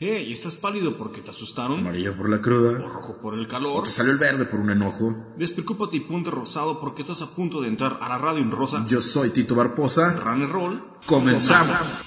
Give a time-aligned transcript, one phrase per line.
[0.00, 1.80] Hey, ¿estás pálido porque te asustaron?
[1.80, 2.78] Amarillo por la cruda.
[2.84, 3.82] ¿O rojo por el O calor?
[3.82, 5.12] te salió el verde por un enojo.
[5.36, 8.84] Despreocúpate y ponte rosado porque estás a punto de entrar a la radio en rosa.
[8.86, 10.12] Yo soy Tito Barposa.
[10.14, 10.84] Run and roll.
[11.06, 12.02] Comenzamos.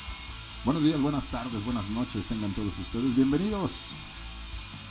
[0.64, 3.88] Buenos días, buenas tardes, buenas noches, tengan todos ustedes bienvenidos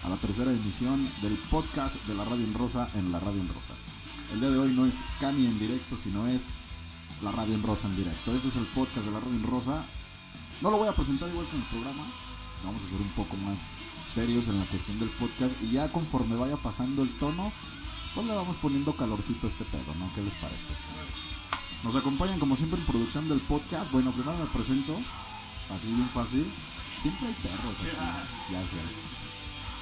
[0.02, 3.46] a la tercera emisión del podcast de la Radio en Rosa en la Radio en
[3.48, 3.74] Rosa.
[4.32, 6.58] El día de hoy no es Cami en directo, sino es
[7.22, 8.34] la Radio en Rosa en directo.
[8.34, 9.86] Este es el podcast de la Radio en Rosa.
[10.60, 12.02] No lo voy a presentar igual que en el programa,
[12.64, 13.70] vamos a ser un poco más
[14.06, 17.50] serios en la cuestión del podcast y ya conforme vaya pasando el tono,
[18.14, 20.12] pues le vamos poniendo calorcito a este pedo, ¿no?
[20.14, 20.72] ¿Qué les parece?
[21.82, 23.90] Nos acompañan como siempre en producción del podcast.
[23.90, 24.94] Bueno, primero me presento,
[25.74, 26.52] así bien fácil.
[27.00, 28.76] Siempre hay perros aquí, ya sé.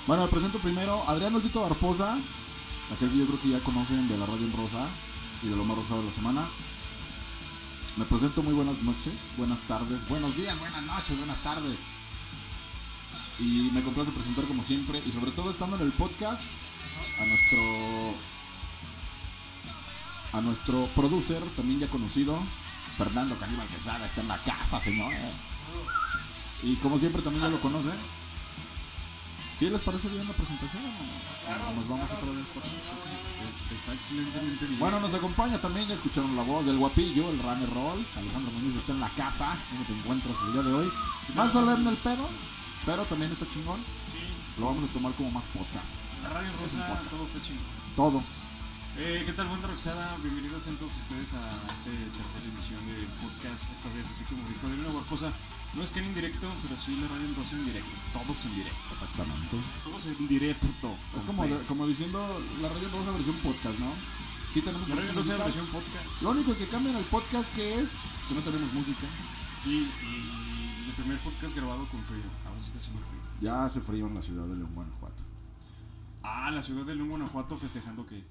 [0.06, 2.16] Bueno, me presento primero Adriano Tito Barposa,
[2.94, 4.86] aquel que yo creo que ya conocen de la Radio en Rosa
[5.42, 6.48] y de lo más rosado de la semana.
[7.96, 11.97] Me presento muy buenas noches, buenas tardes, buenos días, buenas noches, buenas tardes.
[13.38, 16.42] Y me complace presentar como siempre y sobre todo estando en el podcast
[17.20, 17.58] a nuestro
[20.32, 22.38] a nuestro producer, también ya conocido,
[22.96, 25.34] Fernando Caníbal Quesada, está en la casa, señores.
[26.62, 27.94] Y como siempre también ya lo conocen.
[29.58, 30.82] ¿Sí les parece bien la presentación?
[30.84, 32.62] o Nos vamos otra vez por
[33.74, 34.78] Está excelentemente bien.
[34.78, 38.06] Bueno, nos acompaña también, ya escucharon la voz del guapillo, el runner roll.
[38.16, 40.92] Alessandro Muñiz está en la casa, ¿cómo te encuentras el día de hoy?
[41.34, 42.28] Más solemne el pedo,
[42.86, 43.80] pero también está chingón.
[44.10, 44.18] Sí,
[44.58, 45.92] Lo vamos a tomar como más podcast.
[46.22, 47.10] la radio Es rosa, podcast.
[47.10, 47.64] todo está chingón.
[47.96, 48.22] Todo.
[48.98, 50.16] Eh, ¿Qué tal, buen Roxada?
[50.22, 51.38] Bienvenidos sean todos ustedes a
[51.70, 53.70] esta tercera emisión del podcast.
[53.72, 55.30] Esta vez, así como dijo Adriano Barbosa,
[55.74, 57.90] no es que en indirecto, pero sí la radio en rosa en directo.
[58.12, 58.90] Todos en directo.
[58.90, 59.56] Exactamente.
[59.84, 60.88] Todos en directo.
[61.16, 62.18] Es como, de- como diciendo
[62.60, 63.92] la radio rosa versión podcast, ¿no?
[64.52, 66.22] Sí tenemos La radio rosa versión podcast.
[66.22, 67.90] Lo único que cambia en el podcast que es
[68.26, 69.06] que no tenemos música.
[69.62, 70.67] Sí, y
[70.98, 72.22] primer podcast grabado con frío.
[72.46, 73.20] Ahora sí está haciendo frío.
[73.40, 75.24] Ya hace frío en la ciudad de León, Guanajuato.
[76.22, 78.24] Ah, la ciudad de León, Guanajuato, festejando que.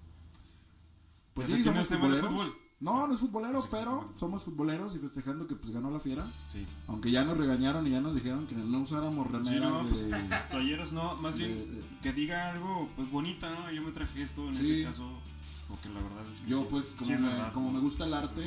[1.33, 2.31] Pues Pues sí, no somos de futboleros.
[2.31, 2.53] fútbol.
[2.79, 6.23] No, no es futbolero, Sí, pero somos futboleros y festejando que pues ganó la fiera.
[6.45, 6.63] Sí.
[6.87, 9.99] Aunque ya nos regañaron y ya nos dijeron que no usáramos Sí, remeras no, pues,
[10.01, 10.15] de...
[10.51, 13.71] playeras no, más bien de- que diga algo pues bonita, ¿no?
[13.71, 14.71] Yo me traje esto en Sí.
[14.73, 15.09] este caso,
[15.67, 18.13] porque la verdad es que Yo sí, pues como, sí me, como me gusta el
[18.13, 18.43] arte,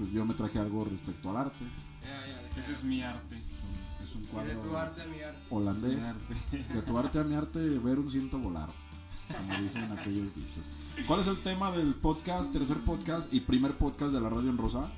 [0.00, 1.62] pues yo me traje algo respecto al arte.
[2.56, 3.36] Ese es mi arte.
[4.02, 5.40] Es un Y de cuadro tu arte a mi arte.
[5.42, 5.98] Es holandés.
[5.98, 6.74] mi arte.
[6.74, 8.70] De tu arte a mi arte, ver un ciento volar.
[9.36, 10.70] Como dicen aquellos dichos.
[11.06, 14.56] ¿Cuál es el tema del podcast, tercer podcast y primer podcast de la radio en
[14.56, 14.90] rosa?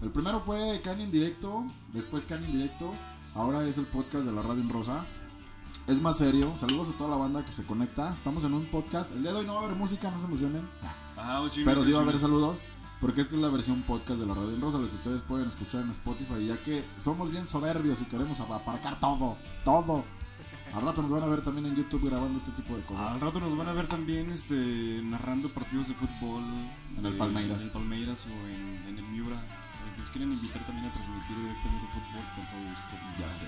[0.00, 2.92] El primero fue Cani en directo, después Cani en directo,
[3.34, 5.04] ahora es el podcast de la radio en rosa.
[5.88, 8.14] Es más serio, saludos a toda la banda que se conecta.
[8.14, 9.12] Estamos en un podcast.
[9.12, 10.66] El día de hoy no va a haber música, no se emocionen.
[11.18, 12.62] Ah, sí, Pero sí va a haber saludos.
[13.00, 15.48] Porque esta es la versión podcast de la Radio en Rosa, lo que ustedes pueden
[15.48, 20.04] escuchar en Spotify, ya que somos bien soberbios y queremos aparcar todo, todo.
[20.74, 23.12] Al rato nos van a ver también en YouTube grabando este tipo de cosas.
[23.12, 26.42] Al rato nos van a ver también este, narrando partidos de fútbol
[26.98, 27.60] En el eh, Palmeiras.
[27.60, 29.36] en el Palmeiras o en, en el Miura.
[29.36, 32.90] Eh, Nos quieren invitar también a transmitir directamente fútbol con todo esto.
[33.20, 33.46] Ya sé.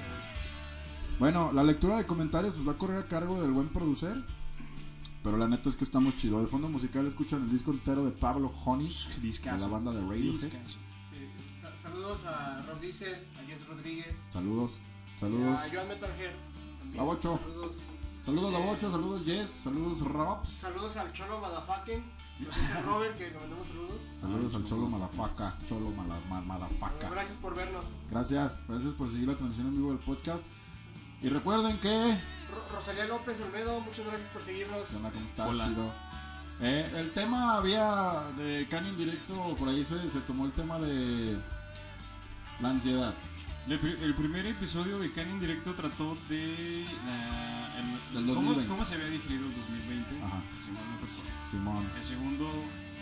[1.19, 4.23] Bueno, la lectura de comentarios pues va a correr a cargo del buen producer.
[5.23, 6.41] Pero la neta es que estamos chido.
[6.41, 8.89] De fondo musical escuchan el disco entero de Pablo Honey,
[9.21, 10.53] de la banda de Radiohead.
[10.55, 11.31] Eh,
[11.61, 14.81] sa- saludos a Rob Diesel, a Jess Rodríguez, Saludos,
[15.19, 15.59] saludos.
[15.59, 16.33] a Joan Metalhead.
[16.95, 17.39] La Bocho.
[17.45, 17.73] Saludos,
[18.25, 20.49] Saludos a Bocho, saludos Jess, saludos Robs.
[20.51, 22.05] saludos al Cholo Madafaken,
[22.85, 24.01] Robert que le mandamos saludos.
[24.21, 27.11] Saludos al Cholo Malafaca, Cholo Mala- Ma- Madafaca.
[27.11, 27.85] Gracias por vernos.
[28.11, 30.45] Gracias, gracias por seguir la transmisión en vivo del podcast.
[31.23, 32.17] Y recuerden que.
[32.51, 34.85] Ro- Rosalía López Olmedo, muchas gracias por seguirnos.
[34.89, 35.11] ¿Qué onda?
[35.11, 35.49] ¿Cómo estás?
[35.49, 35.71] Hola.
[36.61, 41.39] Eh, el tema había de Caño directo, por ahí se, se tomó el tema de
[42.61, 43.15] la ansiedad.
[43.69, 48.67] El, pri- el primer episodio de Canin Directo trató de la- el- Del ¿cómo, 2020.
[48.67, 50.25] cómo se había digerido el 2020.
[50.25, 50.41] Ajá.
[51.51, 51.89] Simón.
[51.97, 52.49] El segundo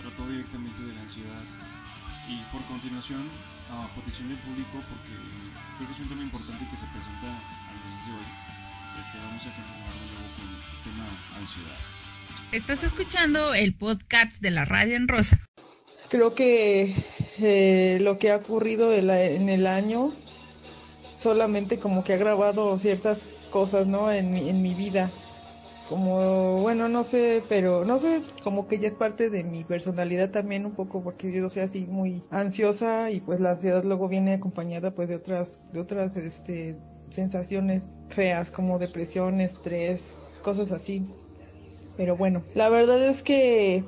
[0.03, 1.41] trató directamente de la ansiedad.
[2.28, 3.22] Y por continuación,
[3.71, 5.12] a petición del público, porque
[5.77, 8.27] creo que es un tema importante que se presenta a los días de hoy,
[9.01, 11.78] este, vamos a continuar de nuevo con el tema ansiedad.
[12.53, 15.39] Estás escuchando el podcast de la Radio en Rosa.
[16.09, 16.95] Creo que
[17.39, 20.15] eh, lo que ha ocurrido en el año
[21.16, 23.21] solamente como que ha grabado ciertas
[23.51, 24.10] cosas, ¿no?
[24.10, 25.10] En mi, en mi vida.
[25.88, 30.30] Como, bueno, no sé, pero no sé, como que ya es parte de mi personalidad
[30.30, 34.34] también un poco porque yo soy así muy ansiosa y pues la ansiedad luego viene
[34.34, 36.77] acompañada pues de otras, de otras, este,
[37.10, 41.06] sensaciones feas como depresión, estrés, cosas así.
[41.97, 43.84] Pero bueno, la verdad es que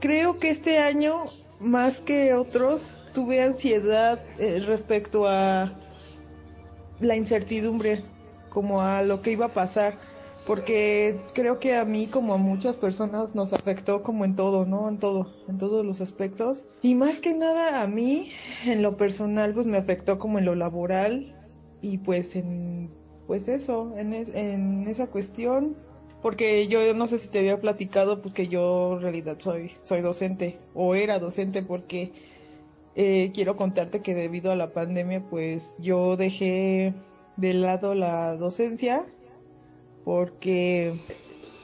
[0.00, 1.24] creo que este año,
[1.60, 5.72] más que otros, tuve ansiedad eh, respecto a
[7.00, 8.02] la incertidumbre
[8.48, 9.98] como a lo que iba a pasar,
[10.48, 14.88] porque creo que a mí como a muchas personas nos afectó como en todo, ¿no?
[14.88, 16.64] En todo, en todos los aspectos.
[16.82, 18.32] Y más que nada a mí,
[18.64, 21.36] en lo personal, pues me afectó como en lo laboral
[21.82, 22.90] y pues en,
[23.26, 25.76] pues eso, en, es- en esa cuestión.
[26.22, 30.00] Porque yo no sé si te había platicado, pues que yo en realidad soy, soy
[30.00, 32.10] docente, o era docente, porque
[32.96, 36.94] eh, quiero contarte que debido a la pandemia, pues yo dejé
[37.36, 39.04] de lado la docencia
[40.08, 40.94] porque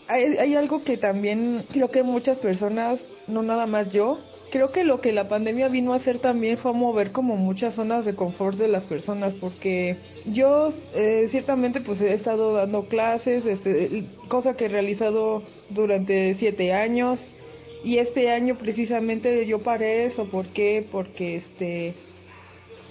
[0.07, 4.19] hay, hay algo que también creo que muchas personas, no nada más yo,
[4.51, 7.77] creo que lo que la pandemia vino a hacer también fue a mover como muchas
[7.77, 9.97] zonas de confort de las personas porque
[10.27, 16.75] yo eh, ciertamente pues he estado dando clases, este, cosa que he realizado durante siete
[16.75, 17.21] años
[17.83, 20.87] y este año precisamente yo paré eso, ¿por qué?
[20.93, 21.95] Porque este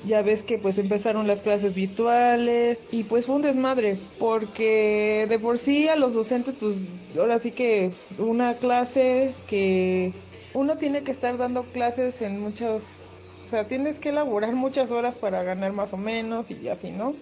[0.05, 5.39] ya ves que pues empezaron las clases virtuales y pues fue un desmadre porque de
[5.39, 10.13] por sí a los docentes pues ahora sí que una clase que
[10.53, 12.83] uno tiene que estar dando clases en muchos
[13.45, 17.15] o sea tienes que elaborar muchas horas para ganar más o menos y así no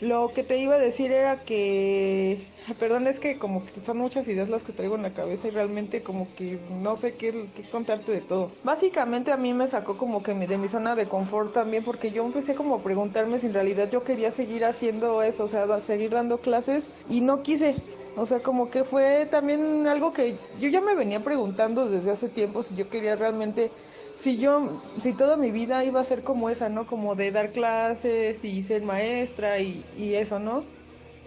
[0.00, 4.26] lo que te iba a decir era que, perdón, es que como que son muchas
[4.28, 7.68] ideas las que traigo en la cabeza y realmente como que no sé qué, qué
[7.68, 8.58] contarte de todo.
[8.62, 12.12] Básicamente a mí me sacó como que mi- de mi zona de confort también porque
[12.12, 15.80] yo empecé como a preguntarme si en realidad yo quería seguir haciendo eso, o sea,
[15.82, 17.76] seguir dando clases y no quise.
[18.14, 22.28] O sea, como que fue también algo que yo ya me venía preguntando desde hace
[22.28, 23.72] tiempo si yo quería realmente
[24.20, 26.86] si yo, si toda mi vida iba a ser como esa, ¿no?
[26.86, 30.66] Como de dar clases y ser maestra y, y eso, ¿no?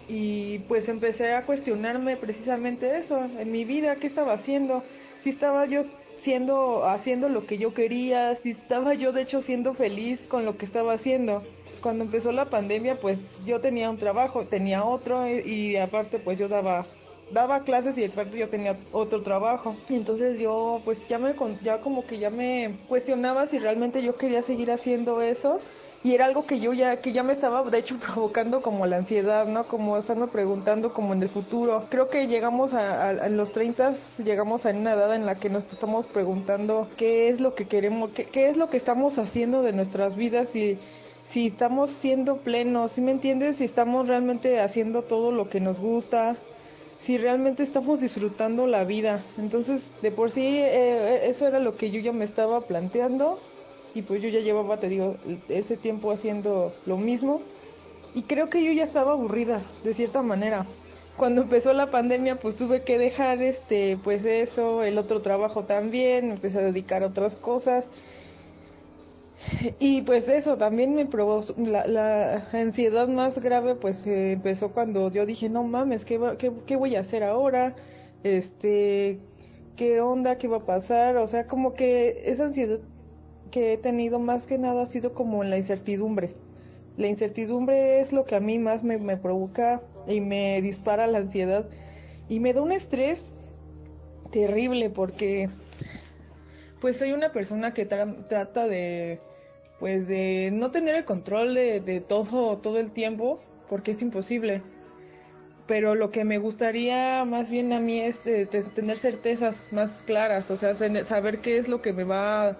[0.06, 4.84] Y pues empecé a cuestionarme precisamente eso, en mi vida, ¿qué estaba haciendo?
[5.18, 9.74] Si estaba yo siendo, haciendo lo que yo quería, si estaba yo de hecho siendo
[9.74, 11.50] feliz con lo que estaba haciendo.
[11.80, 16.38] Cuando empezó la pandemia, pues yo tenía un trabajo, tenía otro y, y aparte pues
[16.38, 16.86] yo daba
[17.28, 19.84] daba clases y aparte yo tenía otro trabajo.
[19.88, 24.16] Y entonces yo pues ya me ya como que ya me cuestionaba si realmente yo
[24.16, 25.62] quería seguir haciendo eso
[26.02, 28.96] y era algo que yo ya que ya me estaba de hecho provocando como la
[28.96, 29.66] ansiedad, ¿no?
[29.68, 31.88] Como estarme preguntando como en el futuro.
[31.90, 35.50] Creo que llegamos a, a- en los 30 llegamos a una edad en la que
[35.50, 39.62] nos estamos preguntando qué es lo que queremos, qué, qué es lo que estamos haciendo
[39.62, 40.80] de nuestras vidas y
[41.24, 43.56] si estamos siendo plenos, ¿sí me entiendes?
[43.56, 46.44] Si estamos realmente haciendo todo lo que nos gusta,
[47.04, 49.30] si realmente estamos disfrutando la vida.
[49.36, 53.46] Entonces, de por sí, eh, eso era lo que yo ya me estaba planteando
[53.92, 55.18] y pues yo ya llevaba, te digo,
[55.48, 57.52] ese tiempo haciendo lo mismo
[58.14, 60.78] y creo que yo ya estaba aburrida, de cierta manera.
[61.14, 66.30] Cuando empezó la pandemia, pues tuve que dejar este, pues eso, el otro trabajo también,
[66.30, 67.90] empecé a dedicar a otras cosas.
[69.78, 75.10] Y pues eso también me provocó la, la ansiedad más grave pues eh, empezó cuando
[75.10, 77.74] yo dije no mames ¿qué, va- qué, qué voy a hacer ahora
[78.22, 79.18] este
[79.76, 82.78] qué onda qué va a pasar o sea como que esa ansiedad
[83.50, 86.34] que he tenido más que nada ha sido como la incertidumbre.
[86.96, 91.18] La incertidumbre es lo que a mí más me, me provoca y me dispara la
[91.18, 91.64] ansiedad.
[92.28, 93.30] Y me da un estrés
[94.32, 95.50] terrible porque
[96.80, 99.20] pues soy una persona que tra- trata de
[99.78, 104.62] pues de no tener el control de, todo todo el tiempo porque es imposible.
[105.66, 110.02] Pero lo que me gustaría más bien a mí es eh, te- tener certezas más
[110.02, 112.56] claras o sea saber qué es lo que me va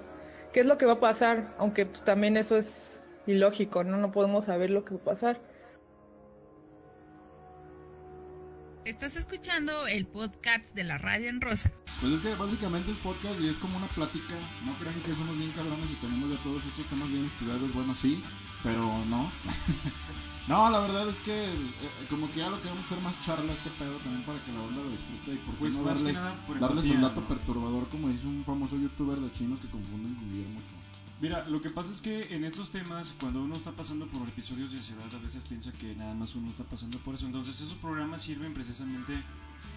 [0.52, 4.11] qué es lo que va a pasar aunque pues, también eso es ilógico no no
[4.11, 5.40] podemos saber lo que va a pasar
[8.85, 11.73] Estás escuchando el podcast de la Radio en Rosa.
[12.03, 14.35] Pues es que básicamente es podcast y es como una plática.
[14.67, 17.73] No crean que somos bien cabrones y tenemos de todos estos temas bien estudiados.
[17.73, 18.23] Bueno, sí,
[18.62, 19.33] pero no.
[20.49, 21.57] no, la verdad es que eh,
[22.11, 24.83] como que ya lo queremos hacer más charla este pedo también para que la banda
[24.83, 28.11] lo disfrute y por qué Pues no darles, nada por darles un dato perturbador como
[28.11, 30.84] dice un famoso youtuber de chinos que confunden con Guillermo Ochoa.
[31.21, 34.73] Mira, lo que pasa es que en estos temas, cuando uno está pasando por episodios
[34.73, 37.26] de ansiedad, a veces piensa que nada más uno está pasando por eso.
[37.26, 39.23] Entonces, esos programas sirven precisamente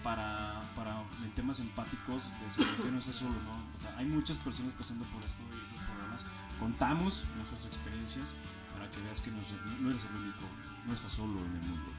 [0.02, 3.52] para, para en temas empáticos, de saber que no estás solo, ¿no?
[3.52, 6.24] O sea, hay muchas personas pasando por esto y esos programas
[6.58, 8.28] contamos nuestras experiencias
[8.72, 9.38] para que veas que no,
[9.80, 10.44] no eres el único,
[10.86, 11.90] no estás solo en el mundo.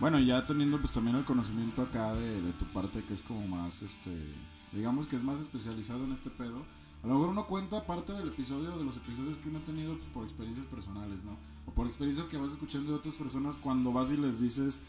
[0.00, 3.46] Bueno, ya teniendo pues también el conocimiento acá de, de tu parte que es como
[3.48, 4.32] más, este,
[4.72, 6.64] digamos que es más especializado en este pedo,
[7.02, 9.94] a lo mejor uno cuenta parte del episodio, de los episodios que uno ha tenido
[9.94, 11.36] pues, por experiencias personales, ¿no?
[11.66, 14.80] O por experiencias que vas escuchando de otras personas cuando vas y les dices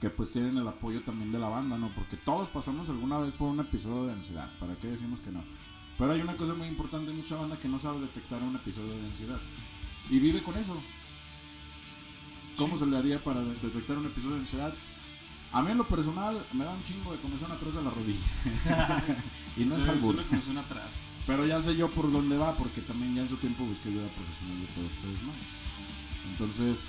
[0.00, 1.88] que pues tienen el apoyo también de la banda, ¿no?
[1.94, 5.42] Porque todos pasamos alguna vez por un episodio de ansiedad, ¿para qué decimos que no?
[5.98, 8.92] Pero hay una cosa muy importante, hay mucha banda que no sabe detectar un episodio
[8.94, 9.40] de ansiedad
[10.10, 10.76] y vive con eso.
[12.58, 14.74] ¿Cómo se le haría para de- detectar un episodio de ansiedad?
[15.52, 18.20] A mí en lo personal me da un chingo de comezón atrás de la rodilla.
[19.56, 20.22] y no es albur.
[20.42, 21.00] suena atrás.
[21.26, 24.06] Pero ya sé yo por dónde va, porque también ya en su tiempo busqué ayuda
[24.14, 25.46] profesional de todo este desmadre.
[26.32, 26.86] Entonces,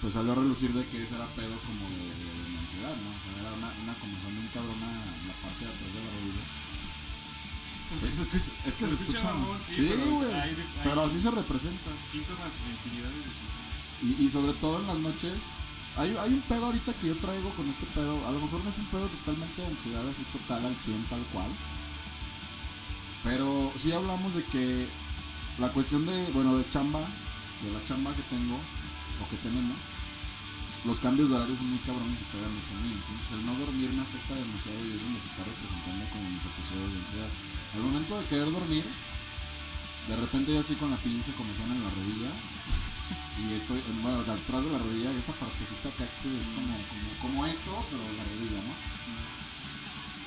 [0.00, 3.10] pues salió a relucir de que ese era pedo como de, de ansiedad, ¿no?
[3.16, 6.10] O sea, era una, una comezón bien cabrona en la parte de atrás de la
[6.20, 6.44] rodilla.
[7.86, 8.02] Es,
[8.34, 9.24] es- es que se escucha.
[9.32, 10.28] mamón, Sí, pero güey.
[10.28, 11.90] de- hay Pero así se representa.
[12.10, 13.72] Síntomas, infinidades de síntomas.
[14.02, 15.38] Y, y sobre todo en las noches.
[15.96, 18.26] Hay, hay un pedo ahorita que yo traigo con este pedo.
[18.26, 21.20] A lo mejor no es un pedo totalmente de ansiedad, así total al 100, tal
[21.32, 21.48] cual.
[23.22, 24.88] Pero sí hablamos de que
[25.58, 27.00] la cuestión de, bueno, de chamba,
[27.62, 29.78] de la chamba que tengo, o que tenemos,
[30.84, 32.92] los cambios de horario son muy cabrones y pegan mucho a mí.
[32.94, 36.92] Entonces el no dormir me afecta demasiado y eso me está representando como mis episodios
[36.92, 37.32] de ansiedad.
[37.74, 38.84] Al momento de querer dormir,
[40.06, 42.30] de repente ya estoy con la pinche comezón en la rodilla
[43.42, 47.72] y estoy, bueno, atrás de la rodilla, esta partecita que es como, como, como esto,
[47.90, 48.74] pero la rodilla, ¿no?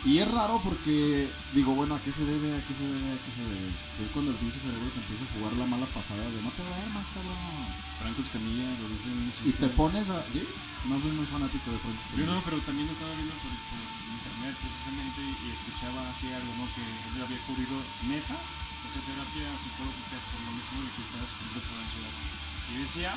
[0.05, 2.55] Y es raro porque digo, bueno, ¿a qué se debe?
[2.55, 3.11] ¿A qué se debe?
[3.11, 3.67] ¿A qué se debe?
[3.99, 6.63] Es cuando el pinche cerebro te empieza a jugar la mala pasada de no te
[6.63, 7.35] duermas, cabrón.
[7.99, 10.23] Franco Escamilla lo dice un Y te pones a...
[10.31, 10.39] ¿Sí?
[10.87, 11.99] No soy muy fanático de Franco.
[12.15, 16.47] Yo no, pero también estaba viendo por, por internet precisamente y, y escuchaba así algo,
[16.55, 16.63] ¿no?
[16.71, 17.75] Que él había ocurrido
[18.07, 22.15] neta, o sea, terapia psicológica por lo mismo de que estaba sufriendo por ansiedad.
[22.71, 23.11] Y decía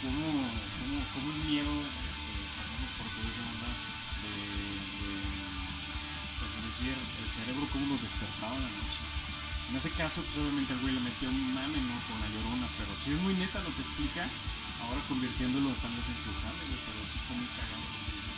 [0.00, 0.24] cómo,
[0.80, 1.74] cómo, cómo el miedo,
[2.08, 3.68] este, pasando por toda esa onda
[4.24, 5.12] de, de,
[6.46, 9.02] pues, es decir, el cerebro cómo lo despertaba la noche.
[9.70, 11.98] En este caso, pues obviamente el güey le metió un mame, ¿no?
[12.06, 14.30] Con la llorona, pero si es muy neta lo que explica,
[14.78, 18.10] ahora convirtiéndolo tal vez en su jale, güey, pero sí está muy cagado lo que
[18.14, 18.30] dice,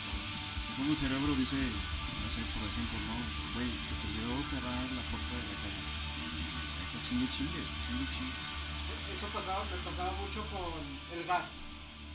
[0.76, 3.16] Como el cerebro dice, no sé, por ejemplo, no,
[3.52, 5.80] güey, se te olvidó cerrar la puerta de la casa.
[6.88, 8.36] Está chingue, chingue, chingue, chingue.
[9.12, 10.80] Eso pasaba, me pasaba mucho con
[11.12, 11.44] el gas.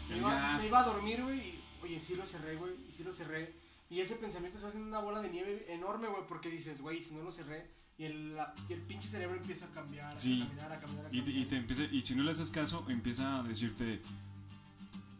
[0.09, 0.61] Me El iba, gas.
[0.61, 3.53] me iba a dormir, güey, y oye, sí lo cerré, güey, y sí lo cerré.
[3.93, 7.03] Y ese pensamiento se va haciendo una bola de nieve enorme, güey, porque dices, güey,
[7.03, 10.41] si no lo cerré, y el, la- y el pinche cerebro empieza a cambiar, Sí.
[10.41, 11.25] a caminar, a caminar, a Y, caminar.
[11.25, 14.01] te- y te empieza, y si no le haces caso, empieza a decirte,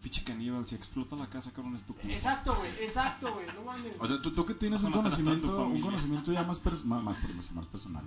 [0.02, 2.10] pinche caníbal, si explota la casa, cabrón, es tu culpa.
[2.12, 3.94] Exacto, güey, exacto, güey, no mames.
[4.00, 7.18] O sea, tú, tú que tienes un conocimiento, un conocimiento ya más, pers- más, más,
[7.36, 8.04] más- más personal,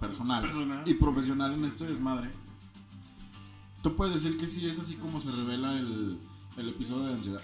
[0.00, 0.82] personal, Personal.
[0.88, 2.30] y profesional en este desmadre,
[3.84, 6.18] tú puedes decir que sí es así como se revela el,
[6.56, 7.40] el episodio de ansiedad.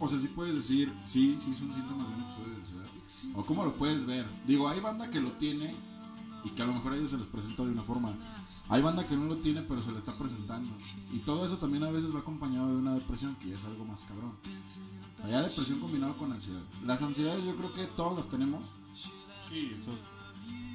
[0.00, 3.38] O sea, sí puedes decir, sí, sí son síntomas de un episodio de ansiedad.
[3.38, 4.26] O cómo lo puedes ver.
[4.46, 5.74] Digo, hay banda que lo tiene
[6.42, 8.14] y que a lo mejor a ellos se les presenta de una forma.
[8.70, 10.70] Hay banda que no lo tiene pero se le está presentando.
[11.12, 13.84] Y todo eso también a veces va acompañado de una depresión que ya es algo
[13.84, 14.32] más cabrón.
[15.22, 16.62] Allá depresión combinado con ansiedad.
[16.86, 18.72] Las ansiedades yo creo que todos las tenemos.
[19.50, 19.90] Sí, eso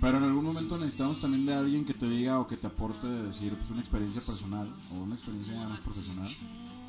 [0.05, 3.07] Pero en algún momento necesitamos también de alguien que te diga o que te aporte
[3.07, 6.29] de decir pues, una experiencia personal o una experiencia más profesional.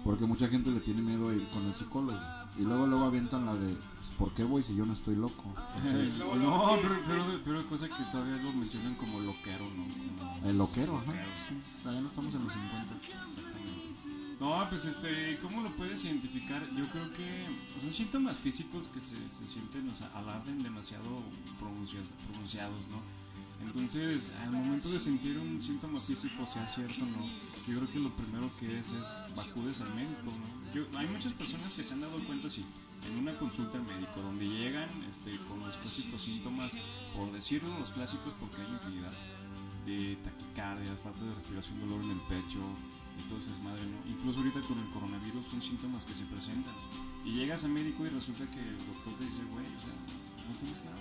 [0.05, 2.19] Porque mucha gente le tiene miedo a ir con el psicólogo.
[2.59, 5.45] Y luego luego avientan la de, pues, ¿por qué voy si yo no estoy loco?
[5.77, 9.85] Entonces, no, pero, pero, pero hay cosas que todavía lo mencionan como loquero, ¿no?
[10.23, 11.03] Como- el loquero,
[11.49, 11.81] sí.
[11.85, 12.95] Ya no estamos en los 50.
[12.97, 14.26] Exactamente.
[14.39, 16.63] No, pues este, ¿cómo lo puedes identificar?
[16.77, 21.23] Yo creo que son síntomas físicos que se, se sienten, o sea, alarden demasiado
[21.59, 23.01] pronuncia- pronunciados, ¿no?
[23.65, 27.25] Entonces, al momento de sentir un síntoma físico, sea cierto no,
[27.67, 29.07] yo creo que lo primero que es es
[29.39, 30.73] acudes al médico, ¿no?
[30.73, 32.63] Yo, hay muchas personas que se han dado cuenta, sí,
[33.09, 36.77] en una consulta al médico, donde llegan este, con los clásicos síntomas,
[37.15, 39.13] por decirlo, los clásicos, porque hay infinidad,
[39.87, 42.59] de taquicardia, falta de respiración, dolor en el pecho,
[43.19, 44.11] entonces madre, ¿no?
[44.11, 46.75] Incluso ahorita con el coronavirus son síntomas que se presentan.
[47.25, 49.95] Y llegas al médico y resulta que el doctor te dice, güey, o sea,
[50.49, 50.97] no tienes nada.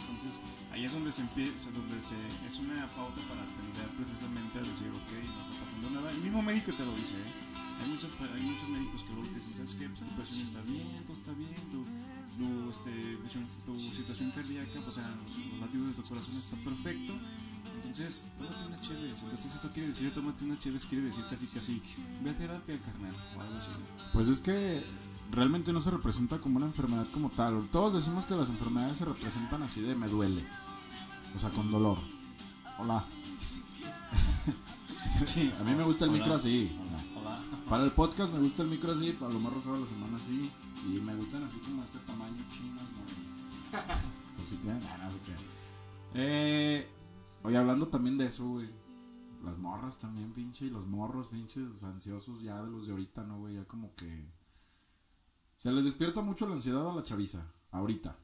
[0.00, 0.40] Entonces
[0.72, 2.16] ahí es donde se empieza, donde se,
[2.46, 6.10] es una pauta para atender precisamente a decir, ok, no está pasando nada.
[6.10, 7.61] El mismo médico te lo dice, ¿eh?
[7.82, 9.88] Hay muchos, hay muchos médicos que luego te dicen, ¿sabes qué?
[9.88, 11.84] Pues tu presión está bien, todo está bien, tu,
[12.38, 13.18] tu, este,
[13.66, 15.08] tu situación cardíaca, o sea,
[15.50, 17.12] los latidos de tu corazón está perfecto.
[17.74, 19.22] Entonces, tómate una chévez.
[19.22, 21.82] Entonces, eso quiere decir, tómate una chévez, quiere decir casi casi,
[22.22, 23.70] ve a terapia, carnal, o algo así.
[24.12, 24.84] Pues es que
[25.30, 27.68] realmente no se representa como una enfermedad como tal.
[27.72, 30.44] Todos decimos que las enfermedades se representan así de me duele.
[31.34, 31.98] O sea, con dolor.
[32.78, 33.04] Hola.
[35.26, 35.52] Sí.
[35.60, 36.18] A mí me gusta el Hola.
[36.18, 36.70] micro así.
[36.80, 37.11] Hola.
[37.72, 40.52] Para el podcast me gusta el micro así, para lo más rosado la semana así.
[40.86, 43.78] Y me gustan así como este tamaño chinas, ¿no?
[44.36, 45.32] Por si tienen ganas, ¿o qué?
[46.12, 46.86] Eh,
[47.42, 48.68] oye, hablando también de eso, güey.
[49.42, 53.24] Las morras también, pinche, y los morros, pinches, pues, ansiosos ya de los de ahorita,
[53.24, 53.54] ¿no, güey?
[53.54, 54.30] Ya como que...
[55.56, 58.14] Se les despierta mucho la ansiedad a la chaviza, ahorita.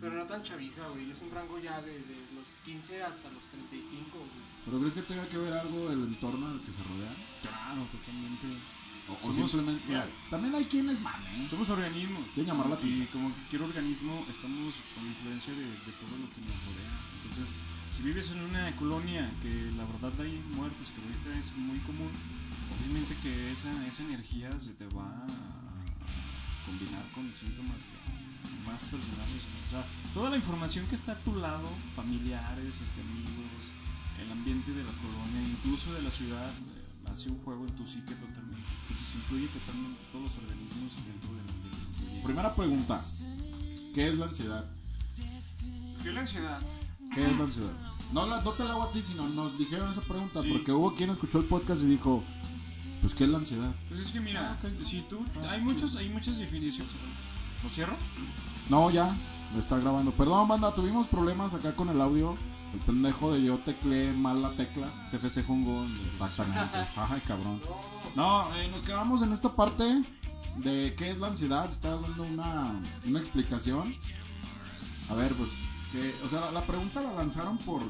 [0.00, 3.42] Pero no tan chaviza, güey, es un rango ya de, de los 15 hasta los
[3.50, 4.30] 35, güey.
[4.64, 7.14] ¿Pero crees que tenga que ver algo el entorno en el que se rodean?
[7.42, 8.46] Claro, totalmente.
[9.08, 11.48] O, o Somos- simplemente, mira, también hay quienes mamen.
[11.48, 12.24] Somos organismos.
[12.34, 13.06] Quieren llamar la Y atención.
[13.12, 17.00] como cualquier organismo, estamos con influencia de, de todo lo que nos rodea.
[17.22, 17.54] Entonces,
[17.90, 22.10] si vives en una colonia que la verdad hay muertes, que ahorita es muy común,
[22.80, 28.21] obviamente que esa, esa energía se te va a combinar con síntomas ya
[28.66, 29.42] más personales.
[29.46, 29.66] ¿no?
[29.66, 33.70] O sea, toda la información que está a tu lado, familiares, este, amigos,
[34.22, 37.86] el ambiente de la colonia, incluso de la ciudad, eh, hace un juego en tu
[37.86, 38.70] psique totalmente.
[38.88, 42.22] Entonces influye totalmente todos los organismos dentro del ambiente.
[42.24, 43.00] Primera pregunta.
[43.94, 44.64] ¿Qué es la ansiedad?
[46.02, 46.62] ¿Qué es la ansiedad?
[47.14, 47.72] ¿Qué es la ansiedad?
[48.12, 50.50] No, la, no te la hago a ti, sino nos dijeron esa pregunta Sí.
[50.50, 52.22] porque hubo quien escuchó el podcast y dijo,
[53.00, 53.74] pues ¿qué es la ansiedad?
[53.88, 54.82] Pues es que mira, Ah, ok.
[54.84, 56.92] si tú, hay muchos, hay muchas definiciones.
[57.62, 57.96] ¿Lo cierro?
[58.68, 59.14] No, ya,
[59.52, 60.10] me está grabando.
[60.12, 62.34] Perdón, banda, tuvimos problemas acá con el audio.
[62.72, 64.88] El pendejo de yo tecleé mal la tecla.
[65.06, 65.94] Se festejó un gol.
[66.06, 66.78] Exactamente.
[66.96, 67.60] Ay, cabrón.
[68.16, 70.02] No, eh, nos quedamos en esta parte
[70.56, 71.68] de qué es la ansiedad.
[71.68, 73.94] Estabas dando una, una explicación.
[75.10, 75.50] A ver, pues,
[75.92, 77.82] que, o sea, la, la pregunta la lanzaron por,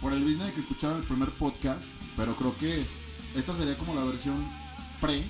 [0.00, 2.86] por el business de que escucharon el primer podcast, pero creo que
[3.34, 4.36] esta sería como la versión
[5.00, 5.24] pre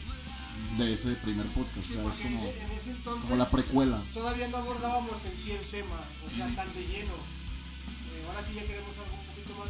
[0.79, 1.79] de ese primer podcast.
[1.79, 4.03] O Sí, sea, es porque como, ese entonces como la precuela.
[4.13, 7.15] todavía no abordábamos en sí el tema, o sea, tan de lleno.
[7.15, 9.69] Eh, ahora sí ya queremos algo un poquito más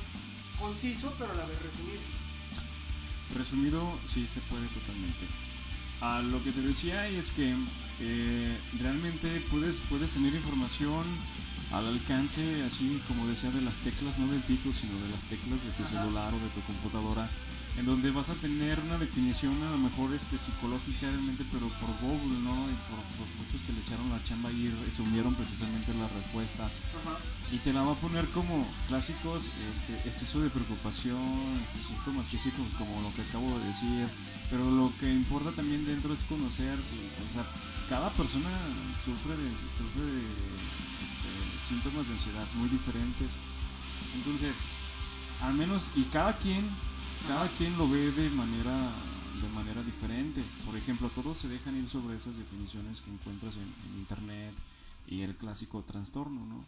[0.59, 2.00] conciso, pero a la vez resumido.
[3.35, 5.26] Resumido, sí se puede totalmente.
[6.00, 7.55] A lo que te decía es que
[8.00, 11.05] eh, realmente puedes, puedes tener información
[11.73, 15.65] al alcance, así como decía, de las teclas, no del título, sino de las teclas
[15.65, 15.99] de tu Ajá.
[15.99, 17.29] celular o de tu computadora,
[17.79, 21.91] en donde vas a tener una definición a lo mejor este, psicológica realmente, pero por
[22.03, 22.71] Google, ¿no?
[22.71, 27.19] Y por, por muchos que le echaron la chamba y resumieron precisamente la respuesta Ajá.
[27.50, 31.19] y te la va a poner como clásicos este, exceso de preocupación,
[31.65, 34.07] este, síntomas físicos como lo que acabo de decir,
[34.50, 37.47] pero lo que importa también dentro es conocer, o sea,
[37.88, 38.50] cada persona
[39.05, 40.23] sufre de, sufre de
[41.02, 43.37] este, síntomas de ansiedad muy diferentes,
[44.16, 44.64] entonces,
[45.42, 46.68] al menos, y cada quien,
[47.29, 48.77] cada quien lo ve de manera
[49.42, 50.42] de manera diferente.
[50.64, 54.55] Por ejemplo, todos se dejan ir sobre esas definiciones que encuentras en, en internet
[55.09, 56.64] y el clásico trastorno, ¿no?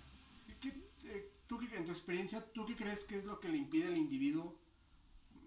[0.60, 0.68] ¿Qué-
[1.04, 3.96] eh, tú en tu experiencia, ¿tú qué crees que es lo que le impide al
[3.96, 4.54] individuo,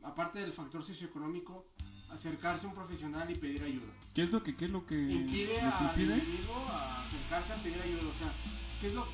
[0.03, 1.65] aparte del factor socioeconómico,
[2.11, 3.91] acercarse a un profesional y pedir ayuda?
[4.13, 6.17] ¿Qué es lo que, qué es lo que, impide lo que al impide?
[6.17, 8.01] individuo a acercarse a pedir ayuda.
[8.09, 8.31] O sea,
[8.81, 9.07] ¿qué es lo,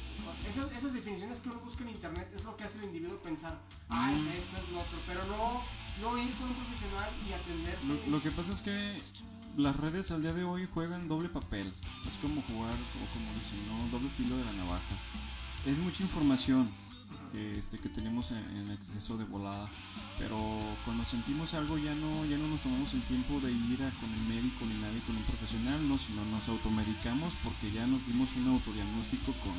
[0.49, 3.59] esas, esas definiciones que uno busca en internet es lo que hace el individuo pensar,
[3.89, 4.27] ah, es Mm.
[4.29, 5.61] esto, es lo otro, pero no,
[6.01, 7.87] no ir con un profesional y atenderse.
[7.87, 8.97] Lo, lo que pasa es que
[9.57, 11.67] las redes al día de hoy juegan doble papel.
[12.07, 13.87] Es como jugar, o como dicen, ¿no?
[13.89, 14.95] Doble filo de la navaja.
[15.65, 16.69] Es mucha información
[17.33, 19.67] este, que tenemos en, exceso de volada.
[20.17, 20.37] Pero
[20.83, 24.09] cuando sentimos algo ya no, ya no nos tomamos el tiempo de ir a, con
[24.09, 28.29] el médico ni nadie, con un profesional, no, sino nos automedicamos porque ya nos dimos
[28.35, 29.53] un autodiagnóstico con,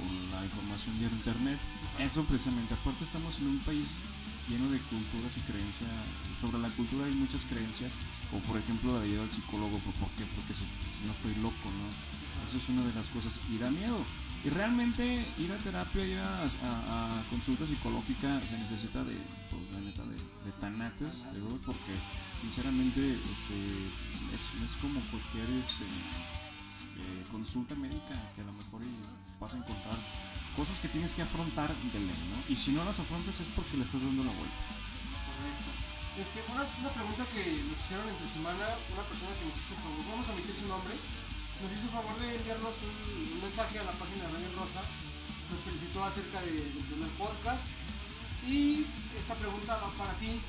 [0.00, 1.58] con la información de internet.
[1.98, 3.98] Eso precisamente, aparte estamos en un país
[4.48, 5.90] lleno de culturas y creencias.
[6.40, 7.98] Sobre la cultura hay muchas creencias,
[8.30, 10.24] como por ejemplo la de ir al psicólogo, ¿por por qué?
[10.34, 11.86] Porque si, si no estoy loco, ¿no?
[12.44, 14.04] Eso es una de las cosas y da miedo.
[14.44, 19.14] Y realmente ir a terapia, ir a, a- a consulta psicológica se necesita de,
[19.50, 20.18] pues la neta, de,
[20.60, 21.24] tanates,
[21.64, 21.94] porque
[22.40, 23.56] sinceramente este,
[24.34, 24.50] es,
[24.80, 28.82] como cualquier este, eh, consulta médica que a lo mejor
[29.40, 29.96] vas a encontrar
[30.56, 32.52] cosas que tienes que afrontar de ley, ¿no?
[32.52, 34.62] Y si no las afrontas es porque le estás dando la vuelta.
[35.26, 35.70] Correcto.
[36.18, 39.74] Este, una, una pregunta que nos hicieron entre semana, una persona que nos hizo
[40.10, 40.92] vamos a omitir su nombre,
[41.62, 44.82] nos hizo favor de enviarnos un, mensaje a la página de Radio Rosa,
[45.50, 47.62] nos felicitó acerca de- del primer podcast
[48.46, 48.86] y
[49.18, 50.40] esta pregunta va para ti.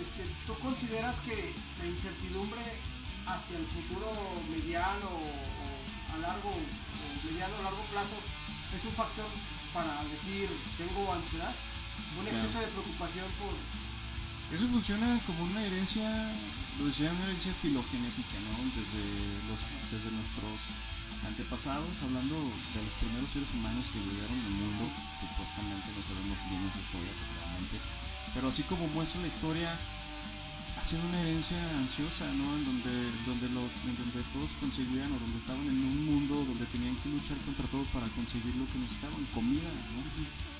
[0.00, 2.62] Este, ¿Tú consideras que la incertidumbre
[3.26, 4.10] hacia el futuro
[4.50, 8.16] mediano o, o a largo o mediano o largo plazo
[8.74, 9.28] es un factor
[9.74, 11.54] para decir tengo ansiedad?
[12.18, 13.52] Un exceso de preocupación por
[14.50, 16.02] Eso funciona como una herencia,
[16.78, 18.58] lo decían, una herencia filogenética, ¿no?
[18.74, 18.98] Desde,
[19.46, 19.62] los,
[19.94, 20.58] desde nuestros
[21.22, 24.90] antepasados, hablando de los primeros seres humanos que llegaron al mundo,
[25.22, 27.78] supuestamente no sabemos bien esa historia totalmente,
[28.34, 29.78] pero así como muestra la historia,
[30.80, 32.56] ha una herencia ansiosa, ¿no?
[32.56, 36.96] En donde, donde, los, donde todos conseguían o donde estaban en un mundo donde tenían
[36.96, 40.00] que luchar contra todo para conseguir lo que necesitaban, comida, ¿no?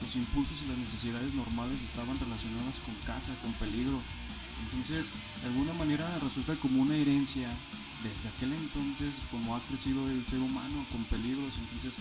[0.04, 3.98] Los impulsos y las necesidades normales estaban relacionadas con caza, con peligro.
[4.64, 7.48] Entonces, de alguna manera resulta como una herencia
[8.04, 11.56] desde aquel entonces, como ha crecido el ser humano con peligros.
[11.56, 11.96] Entonces,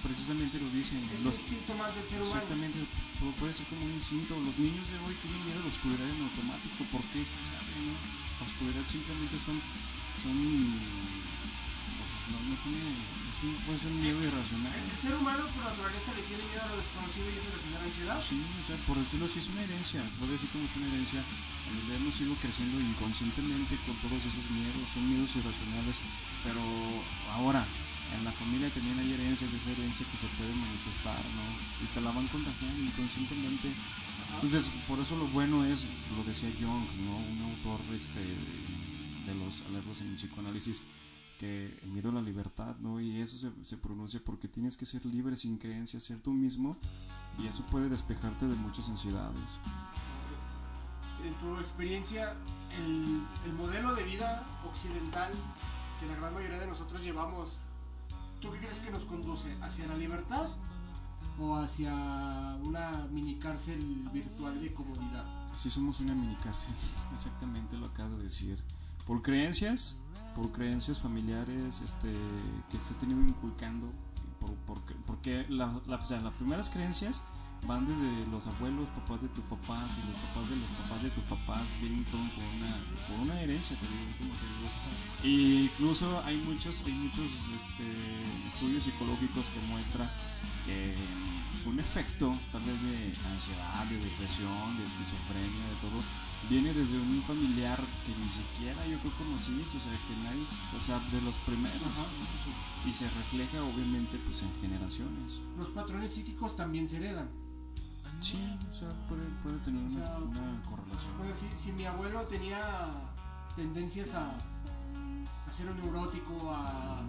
[0.00, 1.02] precisamente lo dicen.
[1.04, 2.32] es Los, instinto más del ser humano.
[2.32, 2.78] Exactamente,
[3.20, 4.38] puede, puede ser como un instinto.
[4.40, 6.84] Los niños de hoy tienen miedo a la oscuridad en automático.
[6.90, 7.20] ¿Por qué?
[7.26, 7.94] ¿Quién sabe, no?
[8.40, 9.56] La oscuridad simplemente son,
[10.16, 10.36] son
[12.30, 14.70] no, no tiene, es un, puede ser un miedo irracional.
[14.70, 17.82] El ser humano por naturaleza le tiene miedo a lo desconocido y eso le genera
[17.82, 18.18] ansiedad.
[18.22, 21.20] Sí, o sea, por decirlo así, es una herencia, puedo decir como es una herencia,
[21.22, 25.96] en donde hemos ido creciendo inconscientemente con todos esos miedos, son miedos irracionales,
[26.46, 26.62] pero
[27.34, 27.66] ahora,
[28.14, 31.44] en la familia también hay herencias, esa herencia que se puede manifestar, ¿no?
[31.82, 33.72] Y te la van contagiando inconscientemente.
[34.34, 37.16] Entonces, por eso lo bueno es, lo decía Jung, ¿no?
[37.16, 40.82] Un autor este, de los alertas en el psicoanálisis,
[41.42, 43.00] que el miedo a la libertad, ¿no?
[43.00, 46.76] Y eso se, se pronuncia porque tienes que ser libre sin creencias, ser tú mismo,
[47.42, 49.50] y eso puede despejarte de muchas ansiedades.
[51.26, 52.36] En tu experiencia,
[52.78, 55.32] el, el modelo de vida occidental
[55.98, 57.58] que la gran mayoría de nosotros llevamos,
[58.40, 59.52] ¿tú qué crees que nos conduce?
[59.62, 60.48] ¿Hacia la libertad
[61.40, 61.92] o hacia
[62.62, 65.24] una mini cárcel virtual de comodidad?
[65.56, 66.72] Sí, somos una mini cárcel,
[67.12, 68.62] exactamente lo acabo de decir.
[69.04, 70.02] Por creencias,
[70.32, 74.00] por creencias familiares este, que se ha tenido inculcando,
[74.38, 77.28] por, por- porque la, la- o sea, las primeras creencias
[77.64, 81.10] van desde los abueos, papás de tus papás y los papás de los papás de
[81.10, 82.68] tus papás, vienen todo por una,
[83.06, 84.72] por una herencia, te digo, como te digo.
[85.20, 90.10] Y incluso hay muchos, hay muchos este, estudios psicológicos que muestran
[90.64, 90.96] que
[91.64, 96.10] un efecto tal vez de ansiedad, de depresión, de esquizofrenia, de todo,
[96.48, 100.84] viene desde un familiar que ni siquiera yo creo conociste, o sea, que nadie, o
[100.84, 101.80] sea, de los primeros,
[102.84, 105.40] y se refleja obviamente pues en generaciones.
[105.56, 107.30] Los patrones psíquicos también se heredan.
[108.20, 108.38] Sí,
[108.70, 111.18] o sea, puede, puede tener O una, sea, una correlación.
[111.18, 112.90] Bueno, si, si mi abuelo tenía
[113.56, 117.00] tendencias a, a ser un neurótico, a,